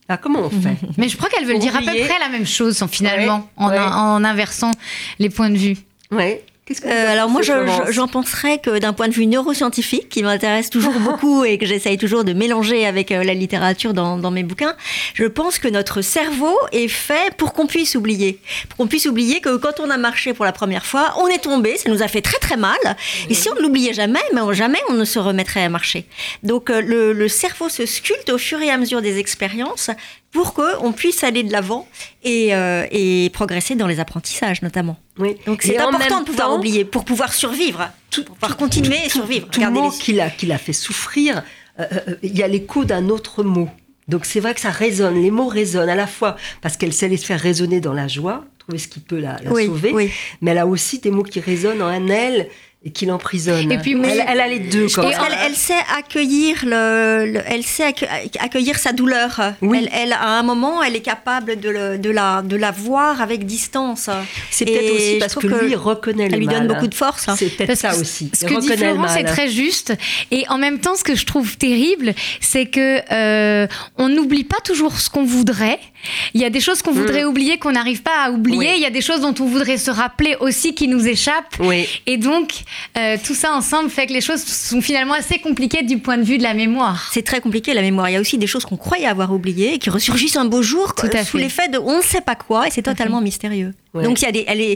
[0.08, 0.76] Ah, comment on fait?
[0.98, 3.48] Mais je crois qu'elle veut le dire à peu près la même chose, en- finalement,
[3.58, 3.78] Ouais, en, ouais.
[3.78, 4.70] en inversant
[5.18, 5.76] les points de vue.
[6.10, 6.44] Ouais.
[6.66, 7.52] Qu'est-ce que vous Euh, alors moi, pensez,
[7.86, 11.66] je- j'en penserais que d'un point de vue neuroscientifique, qui m'intéresse toujours beaucoup et que
[11.66, 14.74] j'essaye toujours de mélanger avec euh, la littérature dans, dans mes bouquins,
[15.12, 18.38] je pense que notre cerveau est fait pour qu'on puisse oublier.
[18.70, 21.42] Pour qu'on puisse oublier que quand on a marché pour la première fois, on est
[21.42, 22.78] tombé, ça nous a fait très très mal.
[23.28, 26.06] Et si on ne l'oubliait jamais, mais on- jamais on ne se remettrait à marcher.
[26.42, 29.90] Donc euh, le, le cerveau se sculpte au fur et à mesure des expériences
[30.34, 31.88] pour qu'on puisse aller de l'avant
[32.22, 34.98] et, euh, et progresser dans les apprentissages notamment.
[35.18, 35.36] Oui.
[35.46, 39.08] Donc c'est important de pouvoir temps, oublier pour pouvoir survivre, tout- pour pouvoir continuer et
[39.08, 39.48] survivre.
[39.50, 41.42] Tout Garder mot les- qu'il a, qu'il a fait souffrir,
[41.80, 43.70] euh, euh, il y a l'écho d'un autre mot.
[44.08, 47.08] Donc c'est vrai que ça résonne, les mots résonnent à la fois parce qu'elle sait
[47.08, 50.10] les faire résonner dans la joie, trouver ce qui peut la, la Oui, sauver, oui.
[50.42, 52.48] mais elle a aussi des mots qui résonnent en elle
[52.86, 53.72] et qui l'emprisonnent.
[53.72, 55.02] Et puis, elle, mais- elle a les deux Et ça.
[55.04, 58.06] elle, elle sait accueillir le, le- elle sait accue-
[58.38, 59.40] accueillir sa douleur.
[59.62, 59.78] Oui.
[59.80, 63.22] Elle, elle, à un moment, elle est capable de, le- de la, de la voir
[63.22, 64.10] avec distance.
[64.50, 66.56] C'est peut-être aussi je parce que, lui reconnaît le elle lui mal.
[66.56, 66.74] donne hein.
[66.74, 67.26] beaucoup de force.
[67.38, 68.30] C'est peut-être ça aussi.
[68.34, 69.32] Ce que dit reconnaît le Florence est mal.
[69.32, 69.94] très juste.
[70.30, 73.66] Et en même temps, ce que je trouve terrible, c'est que euh,
[73.96, 75.78] on n'oublie pas toujours ce qu'on voudrait.
[76.34, 78.56] Il y a des choses qu'on voudrait oublier qu'on n'arrive pas à oublier.
[78.56, 78.60] Mm.
[78.60, 78.72] Oui.
[78.76, 81.56] Il y a des choses dont on voudrait se rappeler aussi qui nous échappent.
[81.60, 81.86] Oui.
[82.06, 82.52] Et donc,
[82.98, 86.22] euh, tout ça ensemble fait que les choses sont finalement assez compliquées du point de
[86.24, 87.10] vue de la mémoire.
[87.12, 88.08] C'est très compliqué la mémoire.
[88.08, 90.62] Il y a aussi des choses qu'on croyait avoir oubliées et qui ressurgissent un beau
[90.62, 93.72] jour Tout à sous l'effet de on ne sait pas quoi et c'est totalement mystérieux.
[93.92, 94.04] Ouais.
[94.04, 94.72] Donc il y a des, elle est,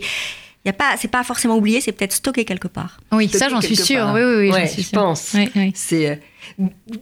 [0.65, 2.99] il y a pas, c'est pas forcément oublié, c'est peut-être stocké quelque part.
[3.13, 4.05] Oui, Stocké ça j'en suis sûre.
[4.05, 4.15] part.
[4.15, 4.99] Oui, oui, oui, Ouais, j'en suis je sûre.
[5.01, 5.31] pense.
[5.35, 5.73] Oui, oui.
[5.75, 6.15] C'est euh,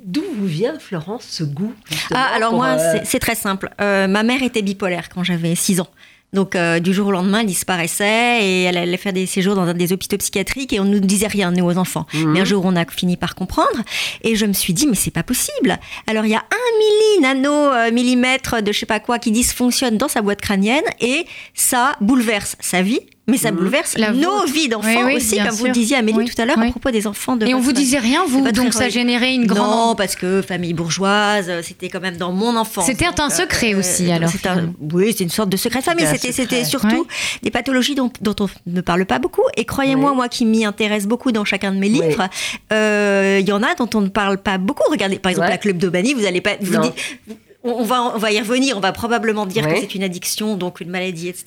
[0.05, 1.73] d'où vous vient Florence ce goût
[2.13, 3.71] Ah, alors moi, euh, c'est- très simple.
[3.81, 5.89] Euh, ma mère était bipolaire quand j'avais 6 ans.
[6.33, 9.63] Donc euh, du jour au lendemain, elle disparaissait et elle allait faire des séjours dans
[9.63, 12.05] un des hôpitaux psychiatriques et on nous disait rien nous aux enfants.
[12.13, 12.33] Mhm.
[12.33, 13.81] Mais un jour, on a fini par comprendre
[14.23, 15.79] et je me suis dit mais c'est pas possible.
[16.09, 19.31] Alors il y a un milli nano euh, millimètre de je sais pas quoi qui
[19.31, 23.01] dysfonctionne dans sa boîte crânienne et ça bouleverse sa vie.
[23.29, 23.57] Mais ça Mhm.
[23.57, 24.53] bouleverse La nos vôtre.
[24.53, 26.67] vies d'enfants Oui, oui, aussi, comme vous le disiez Amélie Oui, tout à l'heure à
[26.71, 29.55] propos des enfants de Et on vous disait rien, vous, donc ça générait une Non,
[29.55, 29.97] grande.
[29.97, 32.87] parce que famille bourgeoise, euh, c'était quand même dans mon enfance.
[32.87, 34.73] C'était un secret aussi, alors, c'est un- finalement.
[34.93, 36.07] oui, c'est une sorte de secret de famille.
[36.31, 37.41] C'était surtout Ouais.
[37.43, 39.43] des pathologies dont, dont on ne parle pas beaucoup.
[39.57, 42.29] Et croyez-moi, moi qui m'y intéresse beaucoup dans chacun de mes livres,
[42.73, 44.89] euh, il y en a dont on ne parle pas beaucoup.
[44.91, 45.53] Regardez, par exemple, Ouais.
[45.53, 46.53] la kleptomanie, vous allez pas.
[46.61, 46.83] Vous Non.
[46.83, 49.75] dites- on va, on va y revenir, on va probablement dire Oui.
[49.75, 51.47] que c'est une addiction, donc une maladie, etc.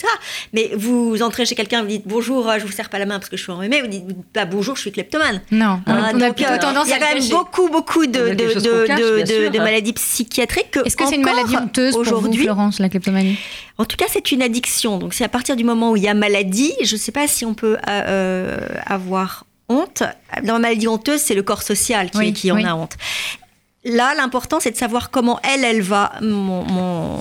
[0.53, 3.19] Mais vous entrez chez quelqu'un, vous dites bonjour, euh, je vous serre pas la main
[3.19, 5.41] parce que je suis enrhumée, vous dites pas bonjour, je suis kleptomane.
[5.51, 7.69] Non, on, Hein, on a plutôt euh, tendance il y a à quand même beaucoup,
[7.69, 10.85] beaucoup de, de, chose de, qu'on cache, de- bien de- sûr, de maladies psychiatriques que
[10.85, 13.37] Est-ce que c'est une maladie honteuse aujourd'hui Florence, la kleptomanie?
[13.77, 14.97] En tout cas, c'est une addiction.
[14.97, 17.27] Donc, c'est à partir du moment où il y a maladie, je ne sais pas
[17.27, 20.03] si on peut euh, euh, avoir honte.
[20.43, 22.65] Dans la maladie honteuse, c'est le corps social qui, Oui, qui en oui.
[22.65, 22.93] a honte.
[23.89, 27.17] Là, l'important, c'est de savoir comment elle, elle va, mon, mon-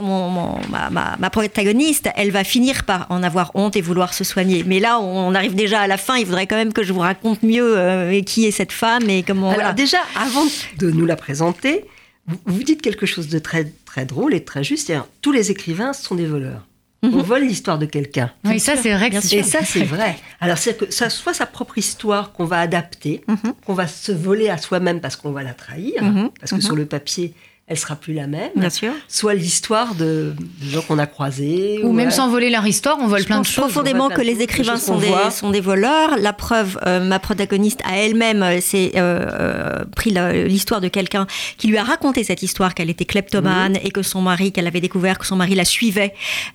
[0.00, 4.14] mon- mon- ma, ma- ma protagoniste, elle va finir par en avoir honte et vouloir
[4.14, 4.62] se soigner.
[4.64, 6.16] Mais là, on arrive déjà à la fin.
[6.16, 9.22] Il faudrait quand même que je vous raconte mieux euh, qui est cette femme et
[9.22, 9.48] comment.
[9.48, 9.72] Alors voilà.
[9.72, 10.44] déjà, avant
[10.78, 11.84] de nous la présenter,
[12.26, 14.92] vous, vous dites quelque chose de très, très drôle et de très juste.
[15.20, 16.64] Tous les écrivains sont des voleurs.
[17.12, 18.30] On vole l'histoire de quelqu'un.
[18.44, 20.16] Oui, ça, c'est vrai Et ça, c'est vrai.
[20.40, 23.54] Alors, c'est que ça soit sa propre histoire qu'on va adapter, Mhm.
[23.66, 26.30] qu'on va se voler à soi-même parce qu'on va la trahir, Mhm.
[26.40, 27.34] parce que sur le papier,
[27.66, 28.50] elle sera plus la même.
[28.56, 28.92] Bien sûr.
[29.08, 31.80] Soit l'histoire de, de gens qu'on a croisés.
[31.82, 32.12] Ou même ouais.
[32.12, 33.64] sans voler leur histoire, on vole Je plein de choses.
[33.64, 36.18] profondément que les écrivains des sont des, sont des voleurs.
[36.18, 40.10] La preuve, euh, ma protagoniste a elle-même euh, s'est euh, pris
[40.46, 44.20] l'histoire de quelqu'un qui lui a raconté cette histoire qu'elle était kleptomane et que son
[44.20, 46.12] mari, qu'elle avait découvert que son mari la suivait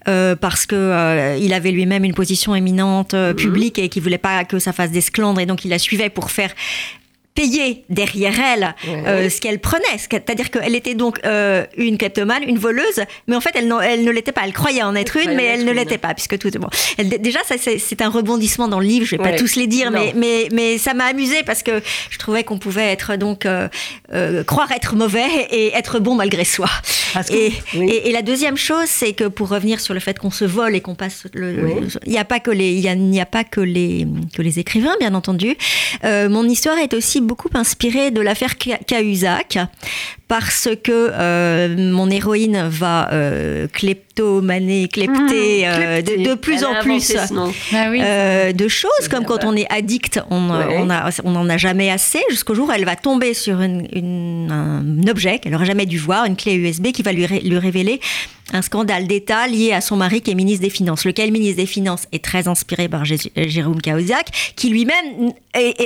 [0.08, 4.17] euh, parce que euh, il avait lui-même une position éminente euh, publique et qu'il voulait
[4.19, 6.52] pas que ça fasse d'esclandre et donc il la suivait pour faire
[7.35, 9.03] payer derrière elle Ouais.
[9.07, 9.83] euh, ce qu'elle prenait.
[9.97, 14.31] C'est-à-dire qu'elle était donc euh, une kleptomane, une voleuse, mais en fait, elle, ne l'était
[14.33, 14.41] pas.
[14.43, 16.49] Elle croyait en être une, mais elle ne l'était pas, puisque tout.
[16.59, 19.05] Bon, elle, déjà, ça, c'est, un rebondissement dans le livre.
[19.05, 22.17] Je vais pas tous les dire, mais, mais, mais ça m'a amusé parce que je
[22.17, 23.67] trouvais qu'on pouvait être donc euh,
[24.45, 26.67] croire être mauvais et être bon malgré soi.
[27.13, 27.89] Que- Et, oui.
[27.89, 30.75] et, et la deuxième chose, c'est que pour revenir sur le fait qu'on se vole
[30.75, 31.73] et qu'on passe le, le- Oui.
[32.05, 34.59] il n'y a pas que les, il a- n'y a pas que les, que les
[34.59, 35.55] écrivains, bien entendu.
[36.03, 39.58] Mon histoire est aussi beaucoup inspirée de l'affaire Ca- Cahuzac,
[40.27, 46.82] parce que euh, mon héroïne va euh, kleptomaner, klepter euh, de, de plus Elle en
[46.82, 47.15] plus.
[47.73, 47.99] Ah oui.
[48.03, 49.47] Euh, de choses comme quand bah.
[49.47, 50.77] on est addict, on Ouais.
[50.79, 53.88] on a- on n'en a jamais assez jusqu'au jour où elle va tomber sur une-
[53.93, 57.41] une- un objet qu'elle n'aurait jamais dû voir, une clé USB qui va lui, ré-
[57.41, 57.99] lui révéler
[58.53, 61.05] un scandale d'État lié à son mari qui est ministre des Finances.
[61.05, 65.31] Lequel ministre des Finances est très inspiré par Jé- Jérôme Cahuzac, qui lui-même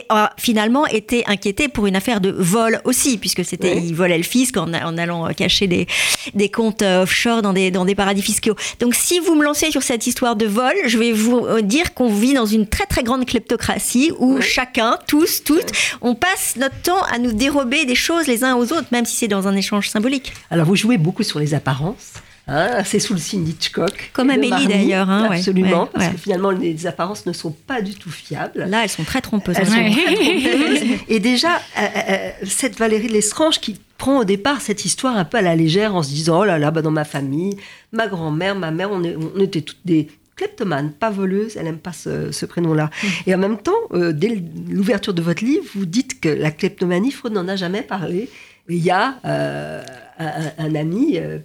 [0.10, 4.24] a finalement été inquiété pour une affaire de vol aussi, puisque c'était il volait le
[4.24, 5.88] fisc en, en allant cacher des,
[6.34, 8.56] des comptes euh, offshore dans des, dans des paradis fiscaux.
[8.80, 11.94] Donc si vous me lancez sur cette histoire de vol, je vais vous euh, dire
[11.94, 15.72] qu'on vit dans une très très grande kleptocratie où chacun, tous, toutes,
[16.02, 19.16] on passe notre temps à nous dérober des choses les uns aux autres, même si
[19.16, 20.34] c'est dans un échange symbolique.
[20.52, 22.14] Alors, vous jouez beaucoup sur les apparences.
[22.48, 24.12] Hein, c'est sous le signe d'Hitchcock.
[24.14, 25.84] Comme Amélie, d'ailleurs, hein, absolument.
[25.84, 26.12] ouais, parce ouais.
[26.14, 28.66] que finalement, les apparences ne sont pas du tout fiables.
[28.68, 29.56] Là, elles sont très trompeuses.
[29.60, 29.92] Elles sont Ouais.
[29.92, 30.06] très
[30.52, 31.00] trompeuses.
[31.08, 35.26] Et déjà, euh, euh, cette Valérie de Lestrange qui prend au départ cette histoire un
[35.26, 37.56] peu à la légère en se disant Oh là là, bah, dans ma famille,
[37.92, 41.78] ma grand-mère, ma mère, on, est- on était toutes des kleptomanes, pas voleuses, elle n'aime
[41.78, 42.90] pas ce, ce prénom-là.
[43.28, 47.12] Et en même temps, euh, dès l'ouverture de votre livre, vous dites que la kleptomanie,
[47.12, 48.30] Freud n'en a jamais parlé.
[48.68, 49.84] Il y a euh,
[50.18, 51.38] un, un- un ami euh,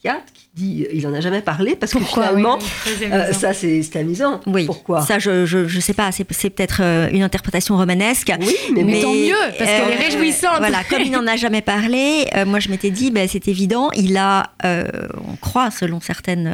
[0.00, 3.06] psy- euh, psychiatre qui dit il en a jamais parlé parce Pourquoi que finalement, oui,
[3.12, 4.40] euh, ça c'est c'est amusant.
[4.46, 5.00] Oui, Pourquoi?
[5.02, 8.32] Ça, je, je, je sais pas, c'est, c'est peut-être euh, une interprétation romanesque.
[8.40, 10.58] Oui, mais, Mais tant mieux, parce qu'elle est euh, réjouissante.
[10.58, 13.90] Voilà, comme il n'en a jamais parlé, euh, moi je m'étais dit, ben, c'est évident,
[13.94, 14.84] il a, euh,
[15.28, 16.52] on croit selon certaines,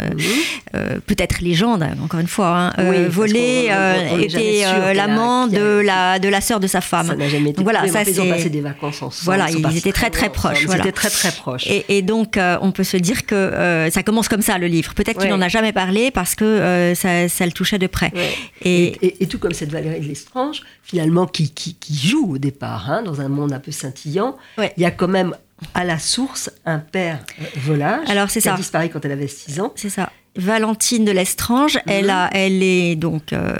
[1.07, 5.81] peut-être légendes, encore une fois, hein, Oui, volé, on- euh, on était euh, l'amant de
[5.81, 7.07] la, de la sœur de sa femme.
[7.07, 9.25] Ça n'a jamais été Donc voilà, ça, ils ont c'est- passé des vacances ensemble.
[9.25, 10.63] Voilà, ils étaient très, très proches.
[10.69, 11.67] Ils étaient très très proches.
[11.89, 14.95] Et, donc, on peut se dire que euh, ça commence comme ça, le livre.
[14.95, 18.13] Peut-être qu'il n'en a jamais parlé parce que euh, ça, ça le touchait de près.
[18.15, 18.31] Ouais.
[18.63, 22.35] Et, Et, et- et tout comme cette Valérie de Lestrange, finalement, qui, qui, qui joue
[22.35, 24.73] au départ, hein, dans un monde un peu scintillant, Ouais.
[24.77, 25.35] il y a quand même
[25.75, 27.21] à la source un père
[27.57, 28.57] volage Alors, c'est qui a ça.
[28.59, 29.73] disparu quand elle avait 6 ans.
[29.77, 30.11] C'est ça.
[30.37, 33.33] Valentine de Lestrange, elle, a, elle est donc.
[33.33, 33.57] euh,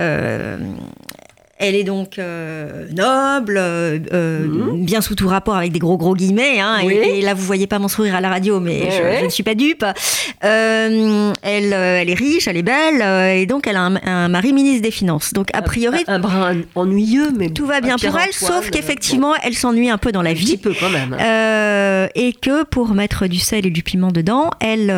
[0.00, 0.58] euh,
[1.60, 4.84] Elle est donc euh, noble, euh, euh, Mhm.
[4.84, 6.60] bien sous tout rapport avec des gros gros guillemets.
[6.60, 6.94] hein, et- Oui.
[7.16, 9.42] et, là, vous voyez pas mon sourire à la radio, mais Ouais, je, ne suis
[9.42, 9.84] pas dupe.
[10.44, 13.02] Euh, elle, elle est riche, elle est belle,
[13.36, 15.32] et donc elle a un, un mari ministre des Finances.
[15.32, 19.34] Donc a priori, un, un brin ennuyeux, mais tout va bien pour elle, sauf qu'effectivement,
[19.42, 20.56] elle s'ennuie un peu dans la un petit vie.
[20.58, 21.16] peu quand même.
[21.18, 22.06] hein.
[22.14, 24.90] Et que pour mettre du sel et du piment dedans, elle,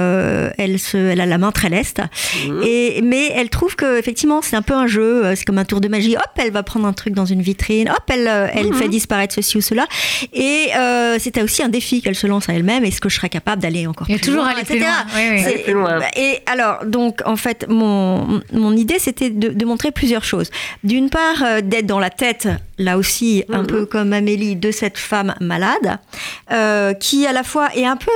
[0.59, 2.01] elle, se, elle a la main très leste.
[2.46, 2.61] Mhm.
[2.64, 5.81] Et, mais elle trouve que effectivement c'est un peu un jeu, c'est comme un tour
[5.81, 6.16] de magie.
[6.16, 7.89] Hop, elle va prendre un truc dans une vitrine.
[7.91, 8.75] Hop, elle, euh, elle Mhm.
[8.75, 9.87] fait disparaître ceci ou cela.
[10.33, 12.85] Et euh, c'était aussi un défi qu'elle se lance à elle-même.
[12.85, 14.77] Est-ce que je serais capable d'aller encore Il y a plus toujours loin, aller plus
[14.77, 14.91] etc.
[14.91, 15.15] loin.
[15.15, 15.41] Oui, oui.
[15.43, 16.01] C'est- Aller plus loin.
[16.17, 20.51] Et alors, donc, en fait, mon, mon idée, c'était de, de montrer plusieurs choses.
[20.85, 23.67] D'une part, euh, d'être dans la tête, là aussi, un Mhm.
[23.67, 25.99] peu comme Amélie, de cette femme malade,
[26.53, 28.11] euh, qui à la fois est un peu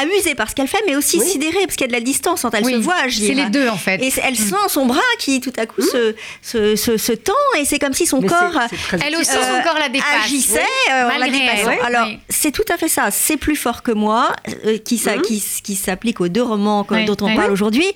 [0.00, 1.26] amusée par ce qu'elle fait, mais aussi Oui.
[1.28, 3.26] sidérée, parce qu'il y a de la distance quand elle Oui, se voit agir.
[3.28, 4.02] C'est les deux en fait.
[4.02, 7.64] Et elle sent son bras qui tout à coup se, se, se, se tend et
[7.64, 9.16] c'est comme si son Mais corps c'est très Elle utile.
[9.20, 10.08] aussi, son corps la dépasse.
[10.24, 11.70] agissait euh, en la dépassant.
[11.70, 12.18] elle, Alors oui.
[12.28, 13.10] c'est tout à fait ça.
[13.10, 14.32] C'est plus fort que moi
[14.66, 15.22] euh, qui, ça- Mhm.
[15.22, 17.36] qui, qui s'applique aux deux romans dont on oui.
[17.36, 17.86] parle aujourd'hui.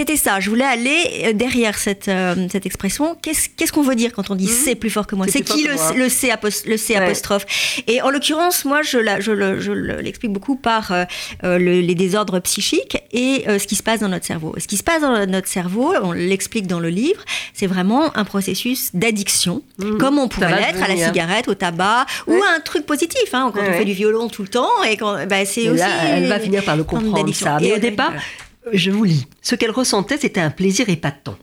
[0.00, 0.40] C'était ça.
[0.40, 3.18] Je voulais aller euh, derrière cette, euh, cette expression.
[3.20, 4.50] Qu'est-ce qu'on veut dire quand on dit Mhm.
[4.64, 5.26] c'est plus fort que moi?
[5.28, 7.00] C'est qui le, le C, apos- le C Ouais.
[7.04, 7.44] apostrophe?
[7.86, 11.04] Et en l'occurrence, moi, je, la- je le- je le- l'explique beaucoup par euh,
[11.42, 14.54] le- les désordres psychiques et euh, ce qui se passe dans notre cerveau.
[14.56, 18.24] Ce qui se passe dans notre cerveau, on l'explique dans le livre, c'est vraiment un
[18.24, 19.98] processus d'addiction, Mhm.
[19.98, 23.50] comme on pourrait l'être à la cigarette, au tabac, ou à un truc positif, hein,
[23.54, 25.78] quand Ouais, on fait du violon tout le temps, et quand, bah, c'est aussi.
[25.78, 27.46] là, elle va finir par le comprendre d'addiction.
[27.46, 27.58] ça.
[27.62, 28.14] Et au départ.
[28.72, 29.26] Je vous lis.
[29.42, 31.38] Ce qu'elle ressentait, c'était un plaisir épatant.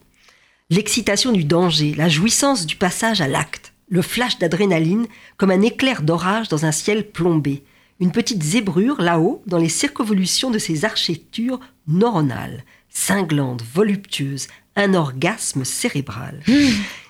[0.70, 6.02] L'excitation du danger, la jouissance du passage à l'acte, le flash d'adrénaline comme un éclair
[6.02, 7.64] d'orage dans un ciel plombé,
[8.00, 15.66] une petite zébrure là-haut dans les circonvolutions de ses architectures neuronales, cinglantes, voluptueuses, un orgasme
[15.66, 16.42] cérébral.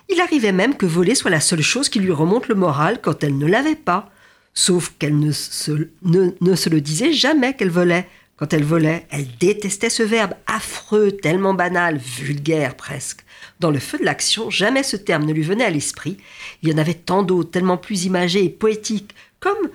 [0.09, 3.23] Il arrivait même que voler soit la seule chose qui lui remonte le moral quand
[3.23, 4.09] elle ne l'avait pas.
[4.53, 8.07] Sauf qu'elle ne se, ne, ne se le disait jamais qu'elle volait.
[8.37, 13.25] Quand elle volait, elle détestait ce verbe affreux, tellement banal, vulgaire presque.
[13.59, 16.17] Dans le feu de l'action, jamais ce terme ne lui venait à l'esprit.
[16.61, 19.69] Il y en avait tant d'autres, tellement plus imagés et poétiques, comme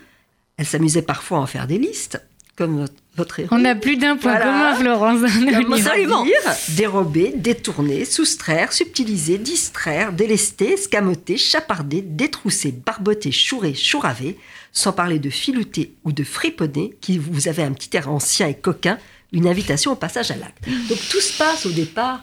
[0.57, 3.48] elle s'amusait parfois à en faire des listes, comme votre, votre héros.
[3.53, 4.44] On a plus d'un point Voilà.
[4.46, 5.22] commun, Florence.
[5.25, 6.25] Absolument.
[6.70, 14.38] Dérober, détourner, soustraire, subtiliser, distraire, délester, escamoter, chaparder, détrousser, barboter, chourer, chouraver,
[14.72, 18.55] sans parler de filouter ou de friponner, qui vous avez un petit air ancien et
[18.55, 18.98] coquin,
[19.33, 20.64] une invitation au passage à l'acte.
[20.88, 22.22] Donc tout se passe au départ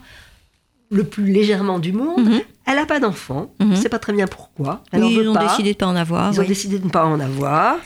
[0.92, 2.24] le plus légèrement du monde.
[2.28, 2.40] Mhm.
[2.66, 4.82] Elle n'a pas d'enfant, on ne sait pas très bien pourquoi.
[4.92, 5.46] Elle en Oui, veut ils ont pas.
[5.48, 6.32] décidé de pas en avoir.
[6.32, 7.76] Ils ont décidé de ne pas en avoir.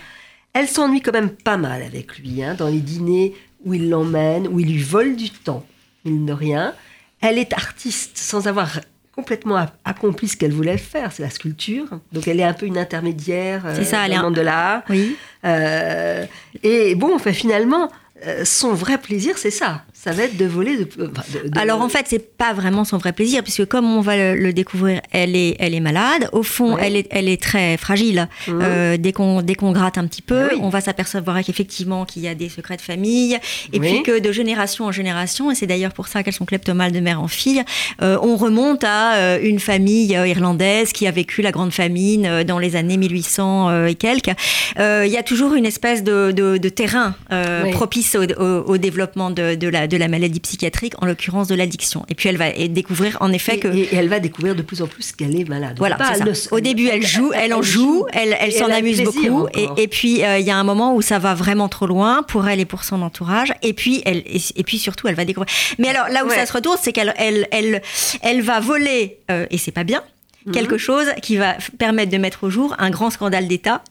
[0.54, 4.48] Elle s'ennuie quand même pas mal avec lui, hein, dans les dîners où il l'emmène,
[4.48, 5.64] où il lui vole du temps,
[6.04, 6.74] il ne rien.
[7.20, 8.80] Elle est artiste sans avoir
[9.14, 11.86] complètement accompli ce qu'elle voulait faire, c'est la sculpture.
[12.12, 14.82] Donc elle est un peu une intermédiaire euh, C'est ça, elle est un- de l'art.
[14.90, 15.16] Oui.
[15.44, 16.26] Euh,
[16.62, 17.90] et bon, enfin, finalement,
[18.26, 19.84] euh, son vrai plaisir, c'est ça.
[20.04, 20.76] Ça va être de voler.
[20.76, 23.86] De, euh, de- de- Alors en fait, c'est pas vraiment son vrai plaisir, puisque comme
[23.86, 26.28] on va le, le découvrir, elle est, elle est malade.
[26.32, 26.82] Au fond, Ouais.
[26.84, 28.28] elle, est, elle est très fragile.
[28.46, 28.58] Mhm.
[28.62, 30.58] Euh, dès qu'on gratte un petit peu, Ah oui.
[30.62, 33.38] on va s'apercevoir qu'effectivement qu'il y a des secrets de famille,
[33.72, 33.88] et Oui.
[33.92, 37.00] puis que de génération en génération, et c'est d'ailleurs pour ça qu'elles sont kleptomales de
[37.00, 37.62] mère en fille,
[38.02, 42.58] euh, on remonte à euh, une famille irlandaise qui a vécu la grande famine dans
[42.58, 44.32] les années 1800 euh, et quelques.
[44.78, 47.70] Il y a toujours une espèce de, terrain Oui.
[47.72, 51.54] propice au, au- au développement de, de la, de la maladie psychiatrique, en l'occurrence de
[51.54, 52.04] l'addiction.
[52.08, 53.68] Et puis elle va découvrir en effet Et, que...
[53.68, 55.76] et- elle va découvrir de plus en plus qu'elle est malade.
[55.78, 56.54] Voilà, elle ça.
[56.54, 59.46] Au début, elle joue, elle en joue, elle, elle s'en amuse beaucoup.
[59.76, 62.48] Et, puis, euh, il y a un moment où ça va vraiment trop loin pour
[62.48, 63.52] elle et pour son entourage.
[63.62, 65.52] Et puis, elle, et, puis surtout, elle va découvrir.
[65.78, 66.34] Mais alors, là où Ouais.
[66.36, 67.82] ça se retourne, c'est qu'elle elle, elle,
[68.22, 70.02] elle va voler, euh, et c'est pas bien,
[70.46, 70.52] Mhm.
[70.52, 73.82] quelque chose qui va permettre de mettre au jour un grand scandale d'État.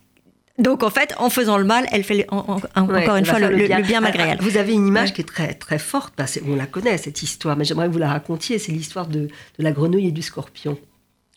[0.59, 3.25] Donc, en fait, en faisant le mal, elle fait le- en- en- Ouais, encore une
[3.25, 4.37] fois le, bien malgré elle.
[4.39, 5.15] Vous avez une image Ouais.
[5.15, 7.93] qui est très, très forte, parce que on la connaît cette histoire, mais j'aimerais que
[7.93, 8.59] vous la racontiez.
[8.59, 9.29] C'est l'histoire de, de
[9.63, 10.77] la grenouille et du scorpion.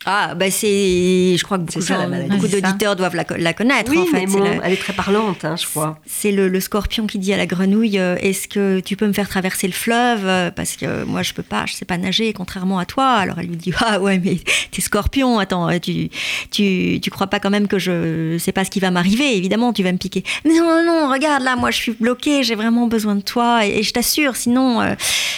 [0.09, 1.35] Ah, bah c'est.
[1.37, 4.05] Je crois que beaucoup, ça, gens- beaucoup d'auditeurs doivent la, co- la connaître, oui, en
[4.05, 4.25] fait.
[4.25, 5.99] mais elle est très parlante, hein, je crois.
[6.05, 9.11] C'est le, le scorpion qui dit à la grenouille euh, Est-ce que tu peux me
[9.11, 10.21] faire traverser le fleuve?
[10.25, 13.05] Euh, Parce que moi, je peux pas, je sais pas nager, contrairement à toi.
[13.15, 14.37] Alors elle lui dit Ah ouais, mais
[14.71, 16.09] t'es scorpion, attends, euh, tu,
[16.51, 19.35] tu, tu crois pas quand même que je sais pas ce qui va m'arriver?
[19.35, 20.23] Évidemment, tu vas me piquer.
[20.45, 23.65] Mais non, non, non, regarde là, moi je suis bloquée, j'ai vraiment besoin de toi
[23.65, 24.93] et, et je t'assure, sinon euh,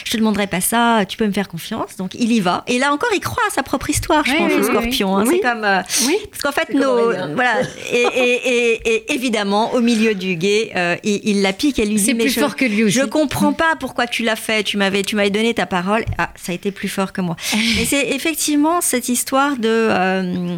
[0.06, 1.96] je te demanderai pas ça, tu peux me faire confiance.
[1.98, 2.64] Donc il y va.
[2.68, 4.52] Et là encore, il croit à sa propre histoire, je Oui, pense.
[4.54, 5.18] oui, Scorpion.
[5.18, 5.24] hein.
[5.28, 5.36] Oui.
[5.42, 5.64] C'est comme.
[5.64, 6.18] euh, Oui.
[6.30, 10.96] Parce qu'en fait, nos, voilà, et, et- et- et évidemment, au milieu du guet, euh,
[11.04, 12.98] il, il la pique et lui dit C'est plus je, fort que lui aussi.
[13.00, 14.64] Je comprends pas pourquoi tu l'as fait.
[14.64, 16.04] Tu m'avais, tu m'avais donné ta parole.
[16.18, 17.36] Ah, ça a été plus fort que moi.
[17.80, 20.58] Et c'est effectivement cette histoire de, euh,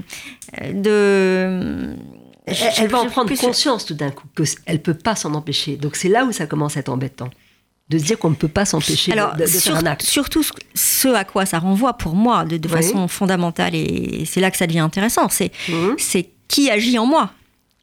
[0.73, 1.95] de.
[2.77, 5.77] Elle, va en prendre plus- conscience tout d'un coup qu'elle ne peut pas s'en empêcher.
[5.77, 7.29] Donc c'est là où ça commence à être embêtant.
[7.91, 10.01] De se dire qu'on ne peut pas s'empêcher de- sur- faire un acte.
[10.03, 12.73] surtout ce- ce à quoi ça renvoie pour moi de, de Oui.
[12.75, 15.95] façon fondamentale, et c'est là que ça devient intéressant, c'est Mhm.
[16.47, 17.31] qui agit en moi.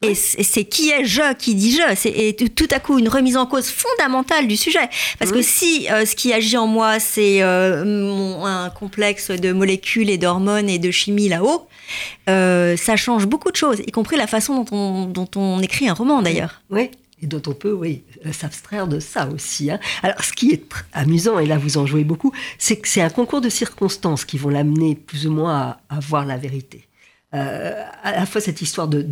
[0.01, 1.83] Et c'est qui est je qui dit je.
[1.97, 4.89] C'est et tout- à coup une remise en cause fondamentale du sujet.
[5.19, 7.83] Parce que si euh, ce qui agit en moi, c'est euh,
[8.45, 11.67] un complexe de molécules et d'hormones et de chimie là-haut,
[12.29, 15.89] euh, ça change beaucoup de choses, y compris la façon dont on, dont on écrit
[15.89, 16.63] un roman d'ailleurs.
[16.71, 19.71] Oui, et dont on peut, oui, euh, s'abstraire de ça aussi.
[19.71, 19.79] hein.
[20.03, 23.11] Alors, ce qui est amusant, et là vous en jouez beaucoup, c'est que c'est un
[23.11, 26.85] concours de circonstances qui vont l'amener plus ou moins à, voir la vérité.
[27.35, 29.03] Euh, à la fois cette histoire de,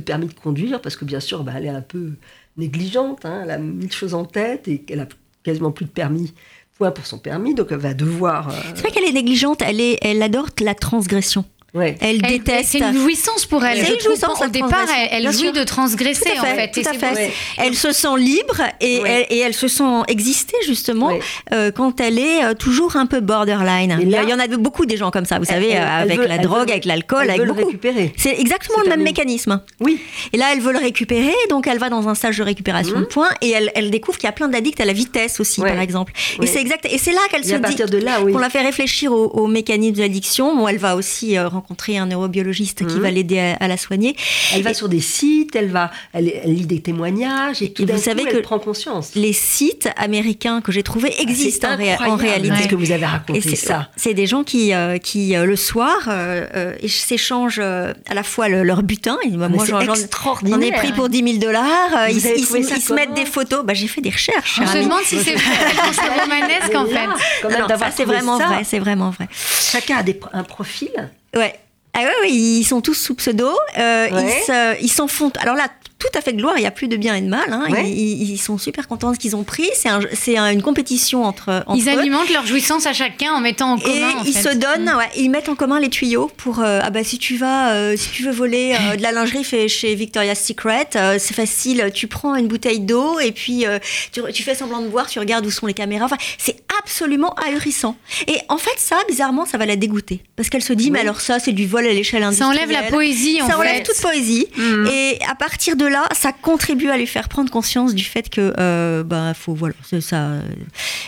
[0.00, 2.12] permis de conduire, parce que bien sûr, bah, elle est un peu
[2.56, 5.08] négligente, hein, elle a mille choses en tête et qu'elle a
[5.42, 6.34] quasiment plus de permis,
[6.76, 8.48] point pour son permis, donc elle va devoir.
[8.48, 11.44] euh, C'est vrai qu'elle est négligente, elle adore la transgression.
[11.76, 11.96] Ouais.
[12.00, 12.70] Elle, Elle- déteste.
[12.70, 13.78] C'est une jouissance pour elle.
[13.78, 15.52] C'est je une jouissance, Au départ, elle, elle Bien jouit sûr.
[15.52, 16.70] de transgresser Tout à fait, en fait.
[16.72, 17.14] tout et à c'est fait.
[17.14, 17.32] Ouais.
[17.58, 19.26] Elle se sent libre et, Ouais.
[19.30, 21.20] elle, et elle se sent exister justement Ouais.
[21.52, 23.98] euh, quand elle est euh, toujours un peu borderline.
[24.00, 25.70] Il y là- a- il y en a beaucoup des gens comme ça, vous savez,
[25.70, 27.66] Elle- euh, elle avec veut- la drogue, veut- avec l'alcool, elle avec veut le beaucoup.
[27.66, 28.12] récupérer.
[28.16, 29.60] C'est exactement le même mécanisme.
[29.80, 30.00] Oui,
[30.32, 33.00] Et là, elle veut le récupérer, donc elle va dans un stage de récupération Mhm.
[33.02, 35.78] de points et elle, découvre qu'il y a plein d'addicts à la vitesse aussi, par
[35.80, 36.12] exemple.
[36.42, 36.86] Et c'est exact.
[36.90, 37.62] Et c'est là qu'elle se à dit.
[37.62, 38.32] partir de là, oui.
[38.34, 40.56] On l'a fait réfléchir au, au mécanisme de l'addiction.
[40.56, 43.00] Bon, elle va aussi euh, rencontrer un neurobiologiste qui Mhm.
[43.02, 44.14] va l'aider à, à la soigner.
[44.54, 47.86] Elle va sur des sites, elle va, elle, elle lit des témoignages et, tout Et
[47.86, 49.10] d'un vous coup, savez elle que prend conscience.
[49.16, 52.62] Les sites américains que j'ai trouvés existent Ah, en, réa- en réalité.
[52.62, 53.88] Ce que vous avez Et raconté c'est ça.
[53.96, 58.22] C'est des gens qui, euh, qui euh, le soir, euh, euh, s'échangent euh, à la
[58.22, 59.18] fois le- leur butin.
[59.24, 61.64] Et moi, Mais moi, c'est j'en ai pris pour 10 000 dollars.
[61.96, 63.64] euh, Ils, se mettent des photos.
[63.64, 64.58] Bah, j'ai fait des recherches.
[64.60, 64.84] On cher se ami.
[64.84, 67.90] demande si c'est romanesque en fait.
[67.96, 68.46] c'est vraiment ça.
[68.46, 68.62] vrai.
[68.64, 69.28] C'est vraiment vrai.
[69.32, 70.90] Chacun a des, un profil.
[71.36, 71.58] Ouais.
[71.94, 73.48] Ah ouais, ouais, ils sont tous sous pseudo.
[73.78, 74.24] euh, Ouais.
[74.40, 75.30] Ils se- ils s'en font.
[75.38, 76.54] Alors là, tout à fait de gloire.
[76.58, 77.50] Il n'y a plus de bien et de mal.
[77.52, 77.64] hein.
[77.70, 77.88] Ouais.
[77.90, 79.68] Ils, ils sont super contents de ce qu'ils ont pris.
[79.74, 81.98] C'est un, c'est un- une compétition entre, entre Ils eux.
[81.98, 84.10] alimentent leur jouissance à chacun en mettant en Et commun.
[84.20, 84.50] en ils fait.
[84.50, 87.36] se donnent, ouais, ils mettent en commun les tuyaux pour euh, ah bah si tu
[87.36, 91.16] vas, euh, si tu veux voler euh, de la lingerie fait chez Victoria's Secret, euh,
[91.18, 91.90] c'est facile.
[91.94, 93.78] Tu prends une bouteille d'eau et puis euh,
[94.12, 96.04] tu, tu fais semblant de boire, tu regardes où sont les caméras.
[96.04, 97.96] Enfin, c'est absolument ahurissant.
[98.26, 101.20] Et en fait, ça, bizarrement, ça va la dégoûter parce qu'elle se dit, mais alors
[101.22, 102.58] ça, c'est du vol à l'échelle Ça industrielle.
[102.64, 103.58] enlève la poésie en Ça fait.
[103.58, 104.46] enlève toute poésie.
[104.56, 104.86] Mm.
[104.88, 108.52] Et à partir de là, ça contribue à lui faire prendre conscience du fait que,
[108.58, 110.32] euh, bah, faut, voilà, ça,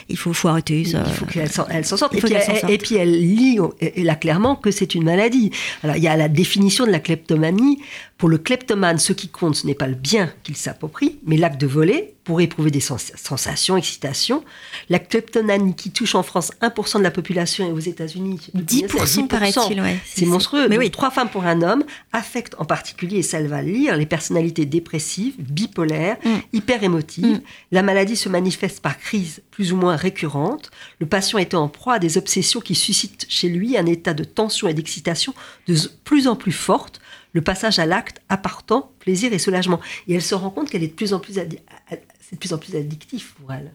[0.09, 0.85] il faut, faut arrêter.
[0.85, 1.05] Ça.
[1.07, 2.15] Il faut qu'elle s'en, elle s'en sorte.
[2.15, 2.71] Et puis, elle, sorte.
[2.71, 3.59] et puis elle lit
[3.97, 5.51] là clairement que c'est une maladie.
[5.83, 7.79] Alors il y a la définition de la kleptomanie.
[8.19, 11.61] Pour le kleptomane, ce qui compte, ce n'est pas le bien qu'il s'approprie, mais l'acte
[11.61, 14.43] de voler pour éprouver des sens- sensations, excitations.
[14.91, 19.81] La kleptomanie qui touche en France 1% de la population et aux États-Unis 10%, paraît-il,
[19.81, 19.99] ouais.
[20.05, 20.67] C'est monstrueux.
[20.69, 20.91] Mais Donc, oui.
[20.91, 24.05] Trois femmes pour un homme affectent en particulier, et ça elle va le lire, les
[24.05, 26.29] personnalités dépressives, bipolaires, Mm.
[26.55, 27.25] hyper émotives.
[27.37, 27.41] Mm.
[27.71, 30.71] La maladie se manifeste par crises plus ou moins récurrentes.
[30.99, 34.25] Le patient était en proie à des obsessions qui suscitent chez lui un état de
[34.25, 35.35] tension et d'excitation
[35.69, 37.01] de plus en plus forte.
[37.33, 39.81] Le passage à l'acte appartant plaisir et soulagement.
[40.07, 42.59] Et elle se rend compte qu'elle est de plus en plus, c'est de plus en
[42.59, 43.73] plus addictif pour elle.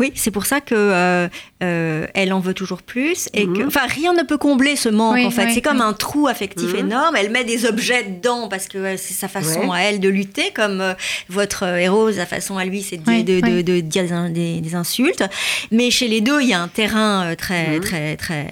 [0.00, 1.28] Oui, c'est pour ça que euh,
[1.62, 3.68] euh, elle en veut toujours plus et que, Mhm.
[3.68, 5.14] enfin, rien ne peut combler ce manque.
[5.14, 5.84] Oui, en fait, oui, c'est comme oui.
[5.86, 6.78] un trou affectif Mhm.
[6.80, 7.16] énorme.
[7.16, 9.78] Elle met des objets dedans parce que c'est sa façon Ouais.
[9.78, 10.94] à elle de lutter, comme euh,
[11.28, 13.64] votre héros, sa façon à lui, c'est de, Oui, de, de- oui.
[13.64, 15.22] de dire des, in- des- des insultes.
[15.70, 17.80] Mais chez les deux, il y a un terrain très, Mhm.
[17.80, 18.46] très, très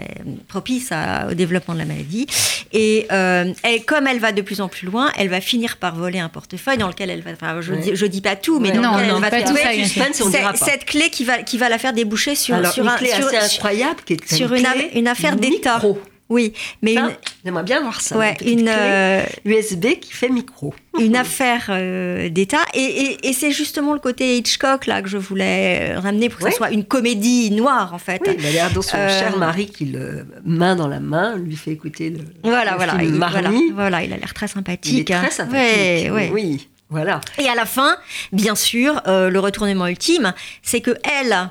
[0.48, 2.26] propice à- au développement de la maladie.
[2.72, 6.20] Et elle, comme elle va de plus en plus loin, elle va finir par voler
[6.20, 7.32] un portefeuille dans lequel elle va.
[7.32, 9.38] Enfin, je, dis, je dis pas tout, mais dans Non, lequel non, elle va pas
[9.42, 12.84] tout trouver ça, cette clé qui va, qui va la faire déboucher sur, Alors, sur
[12.84, 15.80] une un- clé sur- assez incroyable qui est sur une, clé une affaire d'État.
[16.28, 17.10] Oui, mais Ça, une,
[17.44, 18.16] J'aimerais bien voir ça.
[18.16, 20.72] ouais, une, clé euh, USB qui fait micro.
[20.98, 22.62] une affaire euh, d'État.
[22.72, 26.38] Et, et- et c'est justement le côté Hitchcock là que je voulais euh, ramener pour
[26.38, 26.50] que Ouais.
[26.50, 28.22] ce soit une comédie noire en fait.
[28.26, 31.36] Oui, il a l'air dans son Euh, cher mari qui, le, main dans la main,
[31.36, 34.48] lui fait écouter le, Voilà, le voilà, film il, voilà, voilà, il a l'air très
[34.48, 34.90] sympathique.
[34.92, 35.30] Il est très hein.
[35.30, 36.12] sympathique.
[36.14, 36.30] Ouais.
[36.32, 37.20] Oui, voilà.
[37.38, 37.96] Et à la fin,
[38.30, 41.50] bien sûr, euh, le retournement ultime, c'est que elle.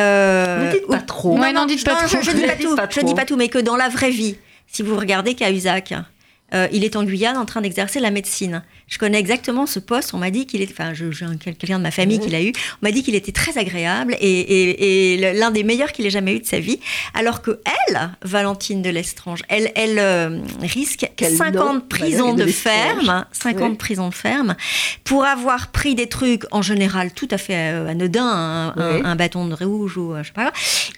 [0.00, 1.38] euh, Ne dites pas trop.
[1.38, 2.18] Ouais, dites pas non, trop.
[2.22, 2.76] Je, je dis Ne pas dites tout.
[2.76, 5.92] pas Je dis pas tout, mais que dans la vraie vie, si vous regardez Cahuzac,
[6.54, 8.62] euh, il est en Guyane en train d'exercer la médecine.
[8.88, 10.14] Je connais exactement ce poste.
[10.14, 12.52] On m'a dit qu'il est, enfin, j'ai quelqu'un de ma famille qui l'a eu.
[12.80, 16.40] On m'a dit qu'il était très agréable et, l'un des meilleurs qu'il ait jamais eu
[16.40, 16.78] de sa vie.
[17.14, 23.76] Alors que elle, Valentine de Lestrange, elle, elle euh, risque 50 prisons de, ferme, 50
[23.76, 24.54] prisons de ferme,
[25.02, 29.54] pour avoir pris des trucs en général tout à fait euh, anodins, un, bâton de
[29.54, 30.52] rouge ou je sais pas.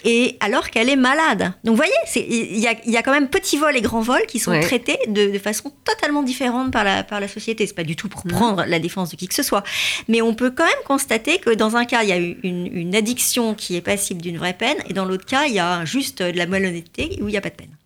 [0.05, 1.53] Et alors qu'elle est malade.
[1.65, 4.21] Donc vous voyez, il y a, y a, quand même petit vol et grand vol
[4.29, 7.67] qui sont traités de de façon totalement différente par la, par la société.
[7.79, 8.31] Pas du tout pour mmh.
[8.31, 9.63] prendre la défense de qui que ce soit.
[10.09, 12.97] Mais on peut quand même constater que dans un cas, il y a une, une
[12.97, 16.21] addiction qui est passible d'une vraie peine, et dans l'autre cas, il y a juste
[16.21, 17.77] de la malhonnêteté où il n'y a pas de peine.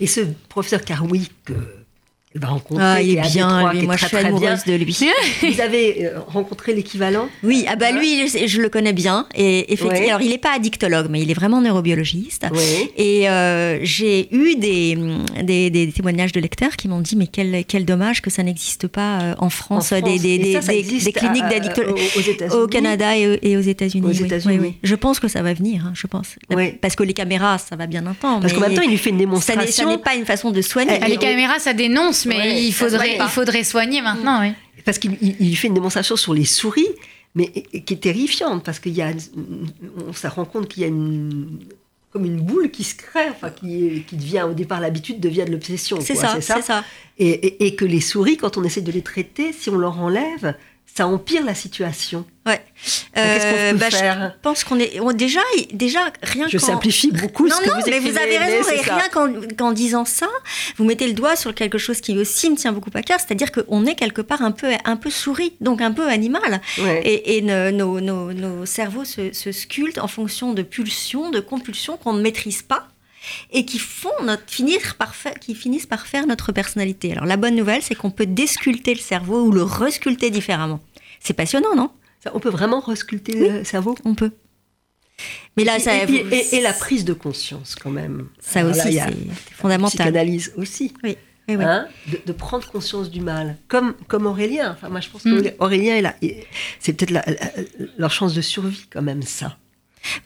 [0.00, 1.52] Et ce professeur Caroui que
[2.34, 2.84] va rencontrer.
[2.84, 3.82] Ah, il est bien, lui.
[3.82, 4.98] Moi, je suis amoureuse de lui.
[5.42, 9.26] Vous avez euh, rencontré l'équivalent Oui, ah bah lui, je, le connais bien.
[9.34, 12.46] Et effectivement, alors il n'est pas addictologue, mais il est vraiment neurobiologiste.
[12.96, 14.98] Et euh, j'ai eu des,
[15.42, 19.20] des, témoignages de lecteurs qui m'ont dit mais quel, quel dommage que ça n'existe pas
[19.20, 24.06] euh, en France, des, des, des, cliniques d'addictologie au, Canada et, aux États-Unis.
[24.06, 26.36] Oui, Je pense que ça va venir, hein, je pense.
[26.80, 28.40] Parce que les caméras, ça va bien un temps.
[28.40, 29.84] Parce qu'en même temps, il lui fait une démonstration.
[29.84, 30.98] Ça n'est pas une façon de soigner.
[31.08, 34.52] Les caméras, ça dénonce mais il, faudrait, il faudrait soigner maintenant, oui.
[34.84, 36.88] Parce qu'il fait une démonstration sur les souris,
[37.34, 39.12] mais qui est terrifiante, parce qu'il y a,
[40.06, 41.58] on se rend compte qu'il y a une,
[42.10, 45.52] comme une boule qui se crée, enfin, qui, qui devient au départ l'habitude, devient de
[45.52, 45.98] l'obsession.
[46.00, 46.84] C'est ça, c'est ça.
[47.18, 50.54] Et, et, que les souris, quand on essaie de les traiter, si on leur enlève,
[50.98, 52.24] ça empire la situation.
[52.44, 52.60] Ouais.
[53.14, 55.40] Qu'est-ce qu'on peut euh, bah, faire Je pense qu'on est déjà,
[55.72, 56.48] déjà rien.
[56.48, 58.68] Je simplifie beaucoup non, ce que non, vous mais vous avez raison.
[58.72, 59.08] Et rien
[59.56, 60.26] qu'en disant ça,
[60.76, 63.52] vous mettez le doigt sur quelque chose qui aussi me tient beaucoup à cœur, c'est-à-dire
[63.52, 66.60] qu'on est quelque part un peu, un peu souris, donc un peu animal.
[67.04, 72.12] Et, nos, nos, nos, cerveaux se, se sculptent en fonction de pulsions, de compulsions qu'on
[72.12, 72.88] ne maîtrise pas
[73.52, 77.12] et qui font notre, finir par qui finissent par faire notre personnalité.
[77.12, 80.80] Alors la bonne nouvelle, c'est qu'on peut désculpter le cerveau ou le resculpter différemment.
[81.20, 81.90] C'est passionnant, non?
[82.34, 83.96] On peut vraiment resculpter le cerveau?
[84.04, 84.32] On peut.
[85.56, 88.28] Mais là, ça, et, la prise de conscience, quand même.
[88.38, 89.90] Ça aussi, c'est fondamental.
[89.90, 90.94] Psychanalyse aussi.
[91.02, 91.16] Oui.
[91.50, 91.86] Hein,
[92.26, 94.72] de, prendre conscience du mal, comme, comme Aurélien.
[94.72, 95.52] Enfin, moi, je pense mm.
[95.52, 96.12] qu'Aurélien,
[96.78, 97.26] c'est peut-être
[97.96, 99.56] leur chance de survie, quand même, ça.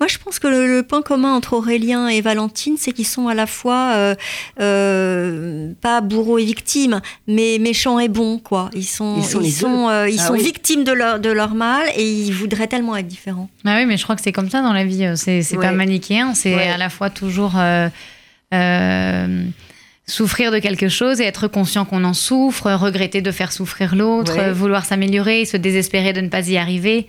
[0.01, 3.35] Moi, je pense que le, point commun entre Aurélien et Valentine, c'est qu'ils sont à
[3.35, 4.14] la fois euh,
[4.61, 8.70] euh, pas bourreaux et victimes, mais méchants et bons, quoi.
[8.75, 11.55] Ils sont, ils sont, ils sont, euh, ils ah sont victimes de leur, de leur
[11.55, 13.49] mal et ils voudraient tellement être différents.
[13.64, 15.12] Ah oui, mais je crois que c'est comme ça dans la vie.
[15.16, 17.55] C'est pas manichéen, c'est à la fois toujours
[20.05, 24.51] souffrir de quelque chose et être conscient qu'on en souffre, regretter de faire souffrir l'autre,
[24.51, 27.07] vouloir s'améliorer, se désespérer de ne pas y arriver.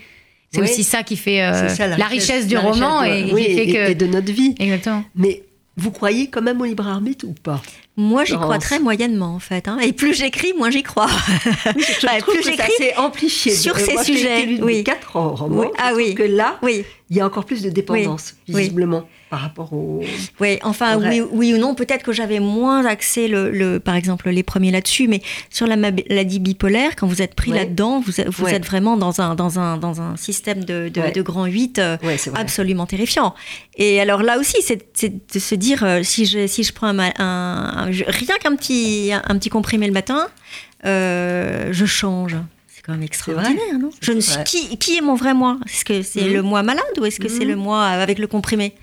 [0.54, 4.56] C'est aussi ça qui fait euh, la, richesse, du roman et, de notre vie.
[4.60, 5.04] Exactement.
[5.16, 5.44] Mais
[5.78, 7.62] vous croyez quand même au libre arbitre ou pas?
[7.96, 9.68] Moi, j'y crois très moyennement, en fait.
[9.68, 9.78] Hein.
[9.80, 11.08] Et plus j'écris, moins j'y crois.
[11.76, 14.60] plus j'écris, amplifié sur ces sujets.
[14.62, 14.84] Oui.
[14.84, 15.72] Quatre romans.
[15.78, 16.16] Ah oui.
[16.16, 16.86] Que là, oui.
[17.10, 20.04] il y a encore plus de dépendance, visiblement par rapport au.
[20.40, 21.74] Oui, enfin, oui, oui, ou non.
[21.74, 26.40] Peut-être que j'avais moins axé, le, par exemple, les premiers là-dessus, mais sur la maladie
[26.40, 30.02] bipolaire, quand vous êtes pris là-dedans, vous, vous êtes vraiment dans un, dans un, dans
[30.02, 31.98] un système de, de, grand 8 euh,
[32.36, 33.34] absolument terrifiant.
[33.76, 37.83] Et alors là aussi, c'est de se dire, euh, si, je, si je prends un,
[37.86, 40.28] rien qu'un petit, un petit comprimé le matin,
[40.86, 42.36] euh, je change
[42.84, 43.90] quand même extraordinaire, non?
[44.02, 45.58] Je ne suis, qui, qui, est mon vrai moi?
[45.66, 46.34] Est-ce que c'est mmh.
[46.34, 47.50] le moi malade ou est-ce que c'est mmh.
[47.50, 48.74] le moi avec le comprimé?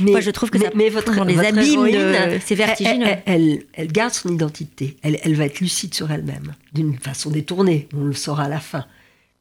[0.00, 3.06] Mais, Moi, je trouve que ça mais votre, dans les abîmes c'est vertigineux.
[3.26, 4.96] Elle, elle, garde son identité.
[5.02, 7.88] Elle, elle va être lucide sur elle-même, d'une façon détournée.
[7.96, 8.86] On le saura à la fin.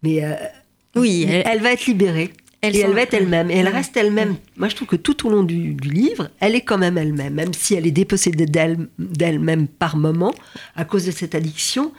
[0.04, 0.34] Mais euh,
[0.96, 2.32] oui, elle, va être libérée.
[2.62, 3.52] Elle et elle va être elle-même.
[3.52, 4.36] Et elle reste elle-même.
[4.56, 7.36] Moi, je trouve que tout au long du, du, livre, elle est quand même elle-même.
[7.36, 10.34] Même si elle est dépossédée d'elle-même par moment,
[10.76, 11.94] à cause de cette addiction,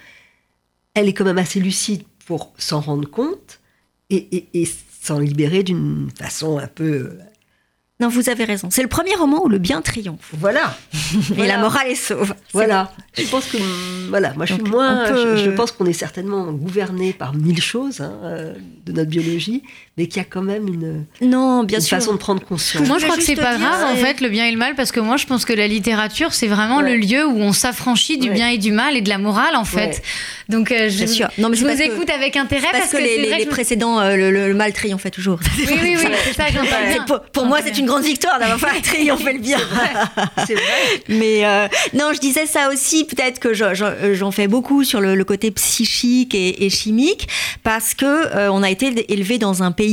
[0.95, 3.61] elle est quand même assez lucide pour s'en rendre compte
[4.11, 4.69] et,
[5.01, 7.19] s'en libérer d'une façon un peu euh,
[8.01, 8.69] non, vous avez raison.
[8.71, 10.31] C'est le premier roman où le bien triomphe.
[10.33, 10.77] Voilà.
[11.37, 12.33] Et la morale est sauve.
[12.53, 12.93] Voilà.
[13.17, 13.59] Je pense que
[14.09, 15.07] voilà, moi je suis moins.
[15.07, 18.55] Je, pense qu'on est certainement gouverné par mille choses hein, euh,
[18.87, 19.65] de notre biologie,
[19.99, 21.05] mais qu'il y a quand même une.
[21.21, 22.87] Non, bien façon de prendre conscience.
[22.87, 24.93] Moi, je crois que c'est pas grave en fait le bien et le mal parce
[24.93, 28.31] que moi je pense que la littérature c'est vraiment le lieu où on s'affranchit du
[28.31, 30.03] bien et du mal et de la morale en fait.
[30.49, 31.29] Donc euh, je, Bien sûr.
[31.39, 33.39] Non, mais je c'est vous que- écoute avec intérêt Parce, parce, que, les, les- vrai
[33.39, 35.39] les je- précédents, euh, le, le- le mal triomphait toujours.
[35.59, 36.45] Oui, oui, oui, c'est ça,
[37.07, 39.59] pour, pour moi, c'est une grande victoire d'avoir fait un triompher le bien.
[40.47, 40.63] C'est vrai.
[41.09, 45.01] Mais euh, non, je disais ça aussi, peut-être que je- je- j'en fais beaucoup sur
[45.01, 47.29] le, le côté psychique et, et chimique,
[47.63, 49.88] parce que on a été élevé dans un pays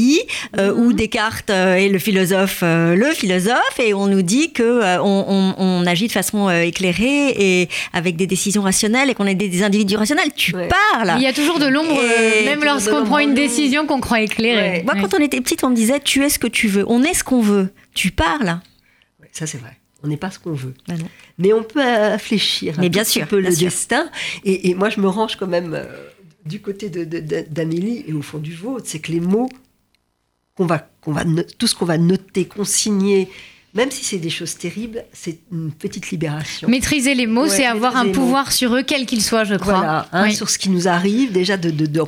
[0.57, 4.63] euh, où Descartes euh, est le philosophe, euh, le philosophe, et on nous dit que
[4.63, 9.13] euh, on, on- on agit de façon euh, éclairée et avec des décisions rationnelles et
[9.13, 10.29] qu'on est des, des individus rationnels.
[10.35, 10.69] Tu Ouais.
[10.93, 11.13] parles.
[11.17, 14.77] Il y a toujours de l'ombre, euh, même lorsqu'on prend une décision qu'on croit éclairée.
[14.79, 14.83] Ouais.
[14.83, 16.85] Moi, quand on était petite, on me disait tu es ce que tu veux.
[16.87, 17.69] On est ce qu'on veut.
[17.93, 18.59] Tu parles.
[19.31, 19.71] Ça, c'est vrai.
[20.03, 20.73] On n'est pas ce qu'on veut.
[20.87, 20.93] Bah.
[21.39, 23.65] Mais on peut réfléchir un Mais bien petit sûr, peu bien le sûr.
[23.65, 24.07] destin.
[24.43, 25.83] Et, et moi, je me range quand même euh,
[26.45, 28.85] du côté de- de- de- d'Amélie et au fond du vôtre.
[28.87, 29.49] C'est que les mots,
[30.55, 33.29] qu'on va, qu'on va no- tout ce qu'on va noter, consigner,
[33.73, 36.69] même si c'est des choses terribles, c'est une petite libération.
[36.69, 38.11] Maîtriser les mots, Ouais, c'est avoir un mots.
[38.13, 39.73] pouvoir sur eux, quels qu'ils soient, je crois.
[39.75, 40.33] Voilà, hein, Oui.
[40.35, 42.07] sur ce qui nous arrive, déjà de, de- d'en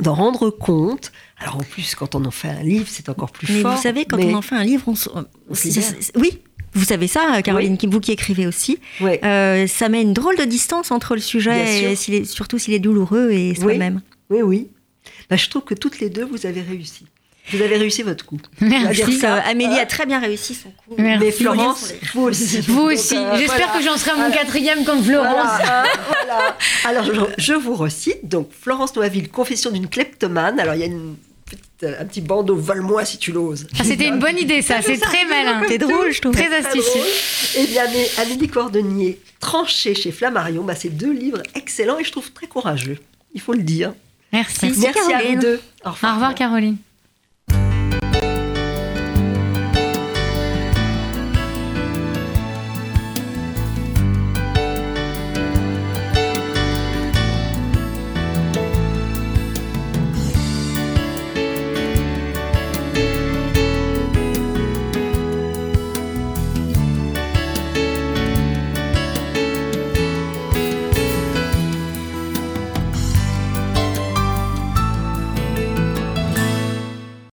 [0.00, 1.10] d'en rendre compte.
[1.38, 3.74] Alors en plus, quand on en fait un livre, c'est encore plus Mais fort.
[3.76, 5.94] vous savez, quand mais- on en fait un livre, on, se- On se c'est- libère.
[6.00, 6.38] c'est- oui.
[6.74, 8.78] Vous savez ça, Caroline, qui vous qui écrivez aussi.
[9.02, 11.98] Euh, ça met une drôle de distance entre le sujet, et sûr.
[11.98, 14.02] s'il est- surtout s'il est douloureux et soi-même.
[14.30, 14.68] Oui, oui.
[15.30, 17.06] Bah, je trouve que toutes les deux, vous avez réussi.
[17.52, 18.38] Vous avez réussi votre coup.
[18.60, 19.18] Merci.
[19.18, 19.36] ça.
[19.36, 20.94] Euh, Amélie a très bien réussi son coup.
[20.98, 21.24] Merci.
[21.24, 22.60] Mais Florence, vous aussi.
[22.60, 23.16] Vous aussi.
[23.16, 23.78] euh, J'espère voilà.
[23.78, 25.34] que j'en serai à mon quatrième comme Florence.
[25.58, 25.84] Voilà,
[26.26, 26.56] voilà.
[26.84, 28.28] Alors, je, je vous recite.
[28.28, 30.60] Donc, Florence Noiville, confession d'une kleptomane.
[30.60, 33.66] Alors, il y a une petite, euh, un petit bandeau, vole-moi si tu l'oses.
[33.78, 34.82] Ah, C'était une bonne idée, ça.
[34.82, 35.62] C'est très malin.
[35.68, 36.32] C'est drôle, je trouve.
[36.34, 37.00] Très astucieux.
[37.56, 42.10] Et bien, mais Amélie Cordonnier, tranché chez Flammarion, bah, c'est deux livres excellents et je
[42.12, 42.98] trouve très courageux.
[43.34, 43.94] Il faut le dire.
[44.32, 44.58] Merci.
[44.66, 45.34] Merci, Merci à Caroline.
[45.36, 45.60] vous deux.
[45.84, 46.76] Au Au revoir, Caroline.